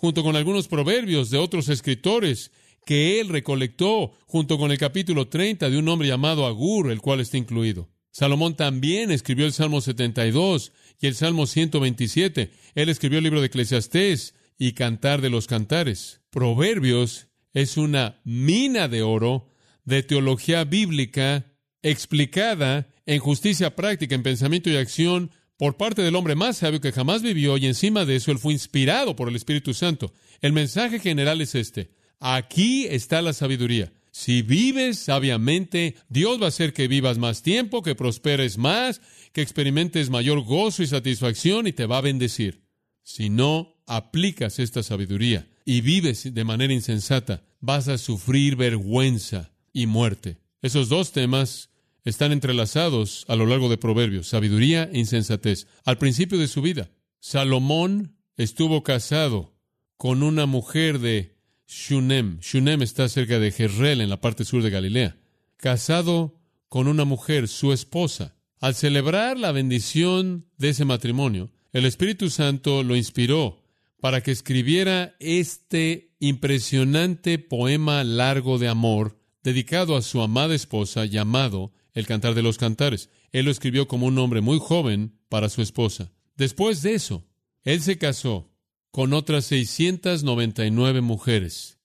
junto 0.00 0.22
con 0.22 0.34
algunos 0.34 0.66
proverbios 0.66 1.28
de 1.28 1.36
otros 1.36 1.68
escritores 1.68 2.52
que 2.86 3.20
él 3.20 3.28
recolectó, 3.28 4.12
junto 4.24 4.56
con 4.56 4.72
el 4.72 4.78
capítulo 4.78 5.28
30 5.28 5.68
de 5.68 5.76
un 5.76 5.86
hombre 5.90 6.08
llamado 6.08 6.46
Agur, 6.46 6.90
el 6.90 7.02
cual 7.02 7.20
está 7.20 7.36
incluido. 7.36 7.90
Salomón 8.10 8.56
también 8.56 9.10
escribió 9.10 9.44
el 9.44 9.52
Salmo 9.52 9.82
72 9.82 10.72
y 11.00 11.06
el 11.06 11.14
Salmo 11.14 11.46
127. 11.46 12.50
Él 12.74 12.88
escribió 12.88 13.18
el 13.18 13.24
libro 13.24 13.40
de 13.40 13.48
Eclesiastés 13.48 14.34
y 14.56 14.72
Cantar 14.72 15.20
de 15.20 15.28
los 15.28 15.46
Cantares. 15.46 16.22
Proverbios 16.30 17.28
es 17.52 17.76
una 17.76 18.22
mina 18.24 18.88
de 18.88 19.02
oro 19.02 19.52
de 19.84 20.02
teología 20.02 20.64
bíblica 20.64 21.52
explicada 21.82 22.88
en 23.04 23.18
justicia 23.18 23.76
práctica, 23.76 24.14
en 24.14 24.22
pensamiento 24.22 24.70
y 24.70 24.76
acción 24.76 25.30
por 25.60 25.76
parte 25.76 26.00
del 26.00 26.16
hombre 26.16 26.36
más 26.36 26.56
sabio 26.56 26.80
que 26.80 26.90
jamás 26.90 27.20
vivió 27.20 27.58
y 27.58 27.66
encima 27.66 28.06
de 28.06 28.16
eso 28.16 28.30
él 28.32 28.38
fue 28.38 28.54
inspirado 28.54 29.14
por 29.14 29.28
el 29.28 29.36
Espíritu 29.36 29.74
Santo. 29.74 30.10
El 30.40 30.54
mensaje 30.54 31.00
general 31.00 31.42
es 31.42 31.54
este. 31.54 31.90
Aquí 32.18 32.86
está 32.86 33.20
la 33.20 33.34
sabiduría. 33.34 33.92
Si 34.10 34.40
vives 34.40 35.00
sabiamente, 35.00 35.96
Dios 36.08 36.40
va 36.40 36.46
a 36.46 36.48
hacer 36.48 36.72
que 36.72 36.88
vivas 36.88 37.18
más 37.18 37.42
tiempo, 37.42 37.82
que 37.82 37.94
prosperes 37.94 38.56
más, 38.56 39.02
que 39.34 39.42
experimentes 39.42 40.08
mayor 40.08 40.40
gozo 40.44 40.82
y 40.82 40.86
satisfacción 40.86 41.66
y 41.66 41.74
te 41.74 41.84
va 41.84 41.98
a 41.98 42.00
bendecir. 42.00 42.62
Si 43.02 43.28
no 43.28 43.82
aplicas 43.86 44.60
esta 44.60 44.82
sabiduría 44.82 45.46
y 45.66 45.82
vives 45.82 46.32
de 46.32 46.44
manera 46.44 46.72
insensata, 46.72 47.42
vas 47.60 47.86
a 47.88 47.98
sufrir 47.98 48.56
vergüenza 48.56 49.52
y 49.74 49.84
muerte. 49.84 50.38
Esos 50.62 50.88
dos 50.88 51.12
temas 51.12 51.69
están 52.04 52.32
entrelazados 52.32 53.24
a 53.28 53.36
lo 53.36 53.46
largo 53.46 53.68
de 53.68 53.78
Proverbios, 53.78 54.28
sabiduría 54.28 54.88
e 54.92 54.98
insensatez. 54.98 55.66
Al 55.84 55.98
principio 55.98 56.38
de 56.38 56.48
su 56.48 56.62
vida, 56.62 56.90
Salomón 57.20 58.16
estuvo 58.36 58.82
casado 58.82 59.54
con 59.96 60.22
una 60.22 60.46
mujer 60.46 60.98
de 60.98 61.36
Shunem. 61.66 62.38
Shunem 62.40 62.82
está 62.82 63.08
cerca 63.08 63.38
de 63.38 63.52
Jezreel, 63.52 64.00
en 64.00 64.10
la 64.10 64.20
parte 64.20 64.44
sur 64.44 64.62
de 64.62 64.70
Galilea. 64.70 65.16
Casado 65.56 66.40
con 66.68 66.88
una 66.88 67.04
mujer, 67.04 67.48
su 67.48 67.72
esposa. 67.72 68.34
Al 68.60 68.74
celebrar 68.74 69.38
la 69.38 69.52
bendición 69.52 70.46
de 70.56 70.70
ese 70.70 70.84
matrimonio, 70.84 71.50
el 71.72 71.84
Espíritu 71.84 72.30
Santo 72.30 72.82
lo 72.82 72.96
inspiró 72.96 73.62
para 74.00 74.22
que 74.22 74.30
escribiera 74.30 75.14
este 75.20 76.14
impresionante 76.18 77.38
poema 77.38 78.02
largo 78.04 78.58
de 78.58 78.68
amor 78.68 79.18
dedicado 79.42 79.96
a 79.96 80.02
su 80.02 80.20
amada 80.20 80.54
esposa 80.54 81.04
llamado 81.04 81.72
El 81.94 82.06
Cantar 82.06 82.34
de 82.34 82.42
los 82.42 82.58
Cantares. 82.58 83.10
Él 83.32 83.46
lo 83.46 83.50
escribió 83.50 83.88
como 83.88 84.06
un 84.06 84.18
hombre 84.18 84.40
muy 84.40 84.58
joven 84.58 85.18
para 85.28 85.48
su 85.48 85.62
esposa. 85.62 86.12
Después 86.36 86.82
de 86.82 86.94
eso, 86.94 87.26
él 87.62 87.80
se 87.82 87.98
casó 87.98 88.50
con 88.90 89.12
otras 89.12 89.44
699 89.46 91.00
mujeres 91.00 91.78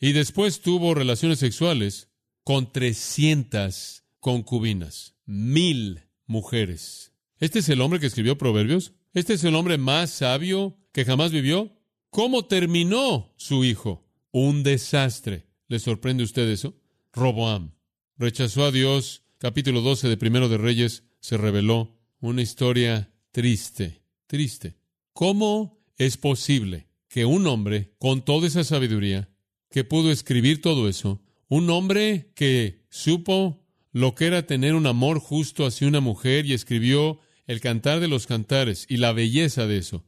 y 0.00 0.12
después 0.12 0.60
tuvo 0.60 0.94
relaciones 0.94 1.38
sexuales 1.38 2.08
con 2.44 2.72
300 2.72 4.04
concubinas, 4.20 5.14
mil 5.24 6.02
mujeres. 6.26 7.12
¿Este 7.38 7.58
es 7.58 7.68
el 7.68 7.80
hombre 7.80 8.00
que 8.00 8.06
escribió 8.06 8.38
Proverbios? 8.38 8.92
¿Este 9.12 9.34
es 9.34 9.44
el 9.44 9.54
hombre 9.54 9.78
más 9.78 10.10
sabio 10.10 10.78
que 10.92 11.04
jamás 11.04 11.32
vivió? 11.32 11.72
¿Cómo 12.10 12.46
terminó 12.46 13.34
su 13.36 13.64
hijo? 13.64 14.06
Un 14.30 14.62
desastre. 14.62 15.46
¿Le 15.68 15.78
sorprende 15.78 16.22
a 16.22 16.26
usted 16.26 16.48
eso? 16.48 16.74
Roboam 17.12 17.72
rechazó 18.18 18.64
a 18.64 18.70
Dios. 18.70 19.22
Capítulo 19.38 19.82
12 19.82 20.08
de 20.08 20.16
Primero 20.16 20.48
de 20.48 20.56
Reyes 20.56 21.04
se 21.20 21.36
reveló 21.36 21.98
una 22.20 22.40
historia 22.40 23.12
triste, 23.32 24.02
triste. 24.26 24.78
¿Cómo 25.12 25.84
es 25.98 26.16
posible 26.16 26.88
que 27.08 27.26
un 27.26 27.46
hombre 27.46 27.92
con 27.98 28.24
toda 28.24 28.46
esa 28.46 28.64
sabiduría, 28.64 29.28
que 29.70 29.84
pudo 29.84 30.10
escribir 30.10 30.62
todo 30.62 30.88
eso, 30.88 31.22
un 31.48 31.68
hombre 31.68 32.32
que 32.34 32.86
supo 32.88 33.62
lo 33.92 34.14
que 34.14 34.26
era 34.26 34.46
tener 34.46 34.74
un 34.74 34.86
amor 34.86 35.18
justo 35.18 35.66
hacia 35.66 35.86
una 35.86 36.00
mujer 36.00 36.46
y 36.46 36.54
escribió 36.54 37.20
el 37.46 37.60
cantar 37.60 38.00
de 38.00 38.08
los 38.08 38.26
cantares 38.26 38.86
y 38.88 38.96
la 38.96 39.12
belleza 39.12 39.66
de 39.66 39.76
eso, 39.78 40.04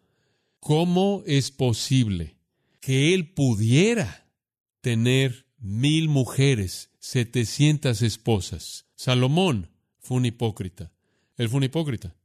¿cómo 0.58 1.22
es 1.26 1.50
posible 1.50 2.38
que 2.80 3.12
él 3.12 3.34
pudiera 3.34 4.26
tener 4.80 5.46
mil 5.58 6.08
mujeres, 6.08 6.90
setecientas 6.98 8.02
esposas. 8.02 8.87
Salomón 8.98 9.70
fue 10.00 10.16
un 10.16 10.26
hipócrita. 10.26 10.90
Él 11.36 11.48
fue 11.48 11.58
un 11.58 11.62
hipócrita. 11.62 12.16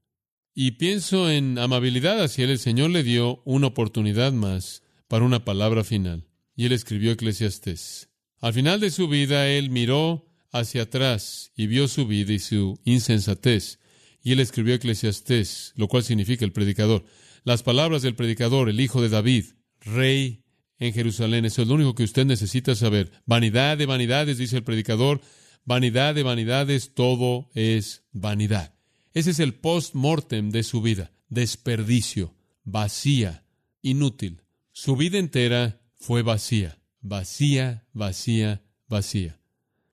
Y 0.55 0.71
pienso 0.71 1.29
en 1.29 1.59
amabilidad 1.59 2.19
hacia 2.19 2.45
él. 2.45 2.49
El 2.49 2.57
Señor 2.57 2.89
le 2.89 3.03
dio 3.03 3.43
una 3.45 3.67
oportunidad 3.67 4.33
más 4.33 4.81
para 5.07 5.23
una 5.23 5.45
palabra 5.45 5.83
final. 5.83 6.25
Y 6.55 6.65
él 6.65 6.71
escribió 6.71 7.11
Eclesiastés. 7.11 8.09
Al 8.41 8.53
final 8.53 8.79
de 8.79 8.89
su 8.89 9.07
vida, 9.07 9.47
él 9.49 9.69
miró 9.69 10.25
hacia 10.51 10.83
atrás 10.83 11.51
y 11.55 11.67
vio 11.67 11.87
su 11.87 12.07
vida 12.07 12.33
y 12.33 12.39
su 12.39 12.79
insensatez. 12.85 13.77
Y 14.23 14.31
él 14.31 14.39
escribió 14.39 14.73
Eclesiastés, 14.73 15.73
lo 15.75 15.87
cual 15.87 16.01
significa 16.01 16.43
el 16.43 16.53
predicador. 16.53 17.05
Las 17.43 17.61
palabras 17.61 18.01
del 18.01 18.15
predicador, 18.15 18.67
el 18.67 18.79
hijo 18.79 18.99
de 18.99 19.09
David, 19.09 19.45
rey 19.81 20.43
en 20.79 20.91
Jerusalén. 20.91 21.45
Eso 21.45 21.61
es 21.61 21.67
lo 21.67 21.75
único 21.75 21.93
que 21.93 22.03
usted 22.03 22.25
necesita 22.25 22.73
saber. 22.73 23.11
Vanidad 23.27 23.77
de 23.77 23.85
vanidades, 23.85 24.39
dice 24.39 24.57
el 24.57 24.63
predicador. 24.63 25.21
Vanidad 25.65 26.15
de 26.15 26.23
vanidades, 26.23 26.93
todo 26.93 27.49
es 27.53 28.03
vanidad. 28.11 28.73
Ese 29.13 29.31
es 29.31 29.39
el 29.39 29.53
post-mortem 29.53 30.49
de 30.49 30.63
su 30.63 30.81
vida. 30.81 31.11
Desperdicio, 31.29 32.35
vacía, 32.63 33.45
inútil. 33.81 34.41
Su 34.71 34.95
vida 34.95 35.19
entera 35.19 35.81
fue 35.95 36.21
vacía, 36.21 36.79
vacía, 37.01 37.87
vacía, 37.93 38.61
vacía. 38.87 39.39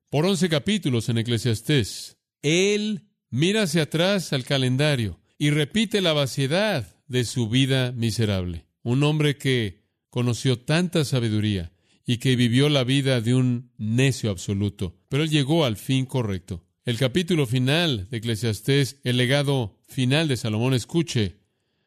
Por 0.09 0.27
once 0.27 0.49
capítulos 0.49 1.09
en 1.09 1.19
Eclesiastés, 1.19 2.17
él 2.43 3.09
mira 3.29 3.63
hacia 3.63 3.83
atrás 3.83 4.33
al 4.33 4.45
calendario 4.45 5.21
y 5.39 5.51
repite 5.51 6.01
la 6.01 6.13
vaciedad 6.13 6.97
de 7.07 7.25
su 7.25 7.49
vida 7.49 7.93
miserable. 7.93 8.67
Un 8.83 9.03
hombre 9.05 9.37
que 9.37 9.85
conoció 10.09 10.59
tanta 10.59 11.05
sabiduría 11.05 11.73
y 12.05 12.19
que 12.19 12.35
vivió 12.35 12.69
la 12.69 12.83
vida 12.83 13.21
de 13.21 13.35
un 13.35 13.71
necio 13.79 14.31
absoluto, 14.31 15.00
pero 15.11 15.25
él 15.25 15.31
llegó 15.31 15.65
al 15.65 15.77
fin 15.77 16.07
correcto. 16.07 16.65
El 16.85 16.97
capítulo 16.97 17.45
final 17.47 18.09
de 18.11 18.19
Eclesiastés, 18.19 19.01
el 19.03 19.17
legado 19.17 19.77
final 19.89 20.29
de 20.29 20.37
Salomón, 20.37 20.73
escuche 20.73 21.37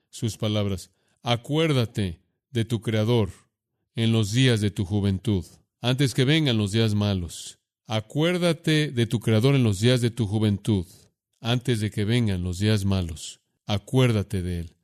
sus 0.10 0.36
palabras. 0.38 0.92
Acuérdate 1.24 2.20
de 2.52 2.66
tu 2.66 2.82
Creador 2.82 3.30
en 3.96 4.12
los 4.12 4.34
días 4.34 4.60
de 4.60 4.72
tu 4.72 4.84
juventud, 4.84 5.46
antes 5.80 6.14
que 6.14 6.26
vengan 6.26 6.58
los 6.58 6.74
días 6.74 6.96
malos. 6.96 7.60
Acuérdate 7.88 8.92
de 8.92 9.08
tu 9.08 9.22
Creador 9.22 9.56
en 9.56 9.64
los 9.64 9.80
días 9.80 10.02
de 10.02 10.12
tu 10.12 10.28
juventud, 10.28 10.86
antes 11.40 11.80
de 11.80 11.92
que 11.92 12.04
vengan 12.04 12.44
los 12.44 12.60
días 12.60 12.84
malos. 12.84 13.40
Acuérdate 13.66 14.42
de 14.42 14.60
Él. 14.60 14.76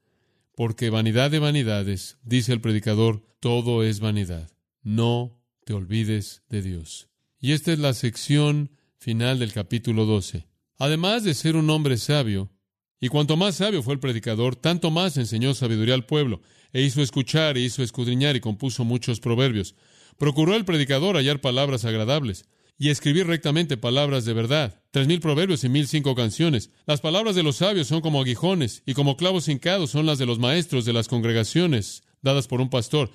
Porque 0.55 0.89
vanidad 0.89 1.29
de 1.29 1.39
vanidades, 1.39 2.17
dice 2.23 2.53
el 2.53 2.61
predicador, 2.61 3.21
todo 3.41 3.83
es 3.83 3.99
vanidad. 3.99 4.49
No 4.81 5.41
te 5.65 5.73
olvides 5.73 6.43
de 6.47 6.61
Dios. 6.61 7.08
Y 7.41 7.53
esta 7.53 7.71
es 7.71 7.79
la 7.79 7.93
sección 7.93 8.71
final 8.97 9.39
del 9.39 9.53
capítulo 9.53 10.05
12. 10.05 10.45
Además 10.77 11.23
de 11.23 11.33
ser 11.33 11.55
un 11.55 11.69
hombre 11.69 11.97
sabio, 11.97 12.51
y 12.99 13.07
cuanto 13.07 13.37
más 13.37 13.55
sabio 13.55 13.81
fue 13.81 13.93
el 13.93 14.01
predicador, 14.01 14.57
tanto 14.57 14.91
más 14.91 15.15
enseñó 15.15 15.53
sabiduría 15.53 15.93
al 15.93 16.05
pueblo, 16.05 16.41
e 16.73 16.81
hizo 16.81 17.01
escuchar, 17.01 17.57
e 17.57 17.61
hizo 17.61 17.81
escudriñar, 17.81 18.35
y 18.35 18.41
compuso 18.41 18.83
muchos 18.83 19.21
proverbios. 19.21 19.75
Procuró 20.17 20.53
el 20.53 20.65
predicador 20.65 21.15
hallar 21.15 21.39
palabras 21.39 21.85
agradables, 21.85 22.45
y 22.77 22.89
escribir 22.89 23.27
rectamente 23.27 23.77
palabras 23.77 24.25
de 24.25 24.33
verdad. 24.33 24.81
Tres 24.91 25.07
mil 25.07 25.21
proverbios 25.21 25.63
y 25.63 25.69
mil 25.69 25.87
cinco 25.87 26.15
canciones. 26.15 26.71
Las 26.85 26.99
palabras 26.99 27.35
de 27.35 27.43
los 27.43 27.57
sabios 27.57 27.87
son 27.87 28.01
como 28.01 28.21
aguijones, 28.21 28.83
y 28.85 28.93
como 28.93 29.15
clavos 29.15 29.47
hincados 29.47 29.91
son 29.91 30.05
las 30.05 30.17
de 30.17 30.25
los 30.25 30.39
maestros 30.39 30.83
de 30.83 30.91
las 30.91 31.07
congregaciones, 31.07 32.03
dadas 32.21 32.47
por 32.47 32.59
un 32.59 32.69
pastor. 32.69 33.11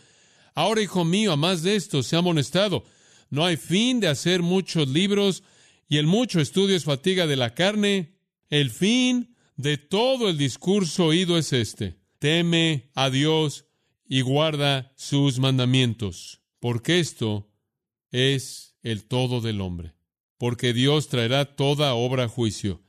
Ahora, 0.54 0.80
hijo 0.80 1.04
mío, 1.04 1.32
a 1.32 1.36
más 1.36 1.62
de 1.62 1.76
esto, 1.76 2.02
se 2.02 2.16
ha 2.16 2.20
amonestado. 2.20 2.84
No 3.34 3.44
hay 3.44 3.56
fin 3.56 3.98
de 3.98 4.06
hacer 4.06 4.42
muchos 4.42 4.88
libros, 4.88 5.42
y 5.88 5.96
el 5.96 6.06
mucho 6.06 6.40
estudio 6.40 6.76
es 6.76 6.84
fatiga 6.84 7.26
de 7.26 7.34
la 7.34 7.52
carne. 7.52 8.14
El 8.48 8.70
fin 8.70 9.34
de 9.56 9.76
todo 9.76 10.28
el 10.28 10.38
discurso 10.38 11.06
oído 11.06 11.36
es 11.36 11.52
este. 11.52 11.96
Teme 12.20 12.92
a 12.94 13.10
Dios 13.10 13.64
y 14.06 14.20
guarda 14.20 14.92
sus 14.94 15.40
mandamientos, 15.40 16.42
porque 16.60 17.00
esto 17.00 17.50
es 18.12 18.76
el 18.84 19.02
todo 19.02 19.40
del 19.40 19.60
hombre. 19.62 19.96
Porque 20.38 20.72
Dios 20.72 21.08
traerá 21.08 21.56
toda 21.56 21.94
obra 21.94 22.26
a 22.26 22.28
juicio, 22.28 22.84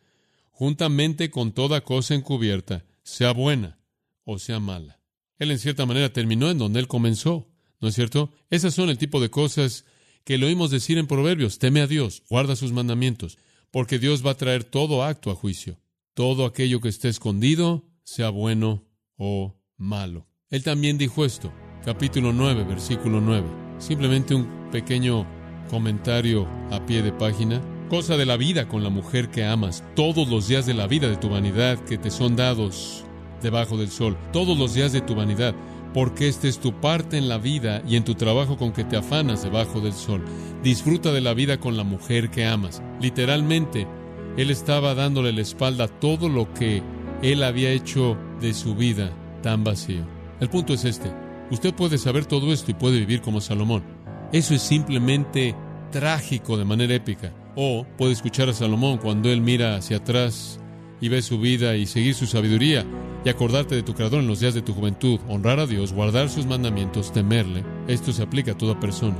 juntamente 0.52 1.32
con 1.32 1.54
toda 1.54 1.82
cosa 1.82 2.14
encubierta, 2.14 2.86
sea 3.02 3.32
buena 3.32 3.80
o 4.26 4.38
sea 4.38 4.60
mala. 4.60 5.02
Él 5.40 5.50
en 5.50 5.58
cierta 5.58 5.88
manera 5.88 6.14
terminó 6.14 6.52
en 6.52 6.60
donde 6.60 6.80
él 6.80 6.88
comenzó, 6.88 7.50
¿no 7.82 7.88
es 7.88 7.96
cierto? 7.96 8.32
Esas 8.52 8.76
son 8.76 8.92
el 8.92 9.00
tipo 9.00 9.20
de 9.20 9.32
cosas 9.32 9.86
que 10.26 10.38
le 10.38 10.48
oímos 10.48 10.72
decir 10.72 10.98
en 10.98 11.08
Proverbios, 11.08 11.60
teme 11.60 11.82
a 11.82 11.88
Dios, 11.88 12.24
guarda 12.30 12.56
sus 12.56 12.74
mandamientos, 12.74 13.38
porque 13.72 14.00
Dios 14.00 14.26
va 14.26 14.32
a 14.32 14.38
traer 14.38 14.64
todo 14.64 15.04
acto 15.04 15.32
a 15.32 15.36
juicio, 15.36 15.80
todo 16.14 16.46
aquello 16.46 16.82
que 16.82 16.90
esté 16.90 17.10
escondido, 17.10 17.86
sea 18.04 18.32
bueno 18.32 18.84
o 19.18 19.56
malo. 19.78 20.28
Él 20.50 20.64
también 20.64 20.98
dijo 20.98 21.26
esto, 21.26 21.54
capítulo 21.86 22.34
9, 22.34 22.64
versículo 22.64 23.22
9. 23.22 23.48
Simplemente 23.78 24.34
un 24.34 24.70
pequeño 24.72 25.28
comentario 25.70 26.48
a 26.72 26.86
pie 26.86 27.02
de 27.02 27.12
página. 27.12 27.62
Cosa 27.90 28.18
de 28.18 28.26
la 28.26 28.38
vida 28.38 28.68
con 28.68 28.84
la 28.84 28.90
mujer 28.90 29.30
que 29.30 29.44
amas, 29.44 29.84
todos 29.96 30.28
los 30.28 30.48
días 30.48 30.66
de 30.66 30.74
la 30.74 30.88
vida 30.88 31.08
de 31.08 31.18
tu 31.18 31.30
vanidad 31.30 31.78
que 31.86 32.00
te 32.00 32.10
son 32.10 32.36
dados 32.36 33.04
debajo 33.44 33.78
del 33.78 33.92
sol, 33.92 34.18
todos 34.34 34.58
los 34.58 34.74
días 34.74 34.92
de 34.92 35.02
tu 35.02 35.14
vanidad, 35.14 35.54
porque 35.96 36.28
esta 36.28 36.50
es 36.50 36.60
tu 36.60 36.74
parte 36.74 37.18
en 37.18 37.30
la 37.30 37.38
vida 37.38 37.82
y 37.88 37.96
en 37.96 38.04
tu 38.04 38.16
trabajo 38.16 38.58
con 38.58 38.74
que 38.74 38.84
te 38.84 38.98
afanas 38.98 39.44
debajo 39.44 39.80
del 39.80 39.94
sol. 39.94 40.26
Disfruta 40.62 41.14
de 41.14 41.22
la 41.22 41.34
vida 41.34 41.58
con 41.62 41.78
la 41.78 41.86
mujer 41.86 42.30
que 42.30 42.46
amas. 42.46 42.84
Literalmente, 43.00 43.88
él 44.36 44.52
estaba 44.52 44.94
dándole 44.94 45.32
la 45.32 45.40
espalda 45.40 45.86
a 45.86 45.88
todo 45.88 46.28
lo 46.28 46.54
que 46.54 46.84
él 47.22 47.42
había 47.44 47.72
hecho 47.72 48.18
de 48.42 48.54
su 48.54 48.76
vida 48.76 49.10
tan 49.42 49.64
vacío. 49.64 50.06
El 50.42 50.50
punto 50.50 50.74
es 50.74 50.84
este. 50.84 51.14
Usted 51.50 51.74
puede 51.74 51.98
saber 51.98 52.26
todo 52.26 52.52
esto 52.52 52.72
y 52.72 52.74
puede 52.74 53.00
vivir 53.00 53.22
como 53.22 53.40
Salomón. 53.40 53.86
Eso 54.34 54.54
es 54.54 54.64
simplemente 54.64 55.56
trágico 55.92 56.58
de 56.58 56.66
manera 56.66 56.94
épica. 56.94 57.34
O 57.56 57.86
puede 57.98 58.12
escuchar 58.12 58.50
a 58.50 58.54
Salomón 58.54 58.98
cuando 58.98 59.30
él 59.30 59.40
mira 59.40 59.78
hacia 59.78 59.98
atrás 59.98 60.60
y 61.02 61.10
ve 61.10 61.22
su 61.22 61.40
vida 61.40 61.76
y 61.76 61.86
seguir 61.86 62.16
su 62.16 62.28
sabiduría 62.28 62.86
y 63.24 63.30
acordarte 63.30 63.76
de 63.76 63.84
tu 63.84 63.94
Creador 63.94 64.20
en 64.20 64.28
los 64.28 64.40
días 64.40 64.54
de 64.54 64.62
tu 64.62 64.74
juventud, 64.74 65.20
honrar 65.28 65.60
a 65.60 65.66
Dios, 65.66 65.94
guardar 65.94 66.30
sus 66.30 66.46
mandamientos, 66.46 67.12
temerle. 67.12 67.66
Esto 67.88 68.14
se 68.14 68.24
aplica 68.24 68.52
a 68.52 68.58
toda 68.58 68.80
persona. 68.80 69.18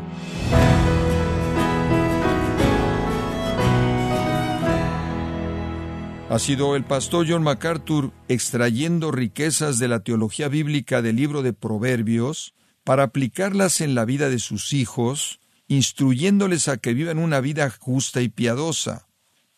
Ha 6.30 6.40
sido 6.40 6.76
el 6.76 6.84
pastor 6.84 7.26
John 7.30 7.44
MacArthur 7.44 8.12
extrayendo 8.28 9.12
riquezas 9.12 9.80
de 9.80 9.88
la 9.88 10.02
teología 10.02 10.50
bíblica 10.50 11.02
del 11.02 11.16
libro 11.16 11.44
de 11.44 11.54
Proverbios 11.54 12.54
para 12.84 13.04
aplicarlas 13.04 13.80
en 13.80 13.96
la 13.96 14.06
vida 14.06 14.30
de 14.30 14.40
sus 14.40 14.74
hijos, 14.74 15.40
instruyéndoles 15.68 16.68
a 16.68 16.78
que 16.78 16.94
vivan 16.94 17.20
una 17.20 17.42
vida 17.42 17.70
justa 17.70 18.22
y 18.22 18.30
piadosa. 18.30 19.08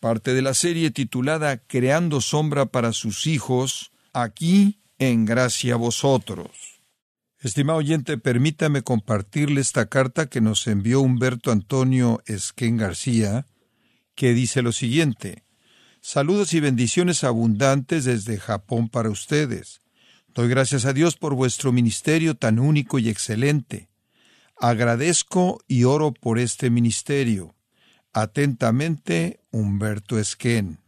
Parte 0.00 0.32
de 0.32 0.42
la 0.42 0.54
serie 0.54 0.92
titulada 0.92 1.56
Creando 1.58 2.20
sombra 2.20 2.66
para 2.66 2.92
sus 2.92 3.26
hijos, 3.26 3.90
aquí 4.12 4.80
en 4.98 5.24
gracia 5.24 5.74
a 5.74 5.76
vosotros. 5.76 6.78
Estimado 7.40 7.80
oyente, 7.80 8.16
permítame 8.16 8.82
compartirle 8.82 9.60
esta 9.60 9.86
carta 9.86 10.28
que 10.28 10.40
nos 10.40 10.66
envió 10.68 11.00
Humberto 11.00 11.50
Antonio 11.50 12.22
Esquén 12.26 12.76
García, 12.76 13.46
que 14.14 14.34
dice 14.34 14.62
lo 14.62 14.70
siguiente. 14.70 15.42
Saludos 16.00 16.54
y 16.54 16.60
bendiciones 16.60 17.24
abundantes 17.24 18.04
desde 18.04 18.38
Japón 18.38 18.88
para 18.88 19.10
ustedes. 19.10 19.80
Doy 20.32 20.48
gracias 20.48 20.84
a 20.84 20.92
Dios 20.92 21.16
por 21.16 21.34
vuestro 21.34 21.72
ministerio 21.72 22.36
tan 22.36 22.60
único 22.60 23.00
y 23.00 23.08
excelente. 23.08 23.88
Agradezco 24.56 25.60
y 25.66 25.84
oro 25.84 26.12
por 26.12 26.38
este 26.38 26.70
ministerio. 26.70 27.56
Atentamente, 28.12 29.37
Humberto 29.50 30.18
Esquén. 30.18 30.78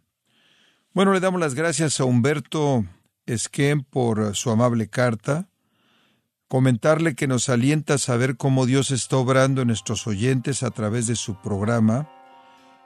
Bueno, 0.93 1.13
le 1.13 1.21
damos 1.21 1.41
las 1.41 1.55
gracias 1.55 2.01
a 2.01 2.05
Humberto 2.05 2.85
Esquén 3.27 3.83
por 3.85 4.35
su 4.35 4.51
amable 4.51 4.89
carta. 4.89 5.49
Comentarle 6.49 7.15
que 7.15 7.29
nos 7.29 7.49
alienta 7.49 7.95
a 7.95 7.99
saber 7.99 8.37
cómo 8.37 8.67
Dios 8.67 8.91
está 8.91 9.17
obrando 9.17 9.63
en 9.63 9.69
nuestros 9.69 10.07
oyentes 10.07 10.63
a 10.63 10.71
través 10.71 11.07
de 11.07 11.17
su 11.17 11.41
programa 11.41 12.09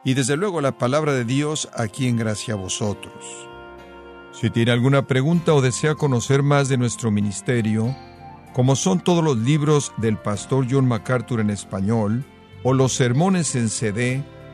y 0.05 0.15
desde 0.15 0.37
luego 0.37 0.61
la 0.61 0.77
palabra 0.77 1.15
de 1.15 1.25
Dios 1.25 1.71
aquí 1.75 2.07
en 2.07 2.17
Gracia 2.17 2.55
a 2.55 2.59
vosotros. 2.59 3.49
Si 4.33 4.51
tiene 4.51 4.73
alguna 4.73 5.07
pregunta 5.07 5.55
o 5.55 5.63
desea 5.63 5.95
conocer 5.95 6.43
más 6.43 6.69
de 6.69 6.77
nuestro 6.77 7.11
ministerio, 7.11 7.97
como 8.53 8.77
son 8.77 9.01
todos 9.01 9.25
los 9.25 9.39
libros 9.39 9.93
del 9.97 10.19
pastor 10.19 10.67
John 10.71 10.87
MacArthur 10.87 11.41
en 11.41 11.51
español, 11.51 12.25
o 12.63 12.73
los 12.73 12.93
sermones 12.93 13.55
en 13.57 13.69
CD 13.69 14.25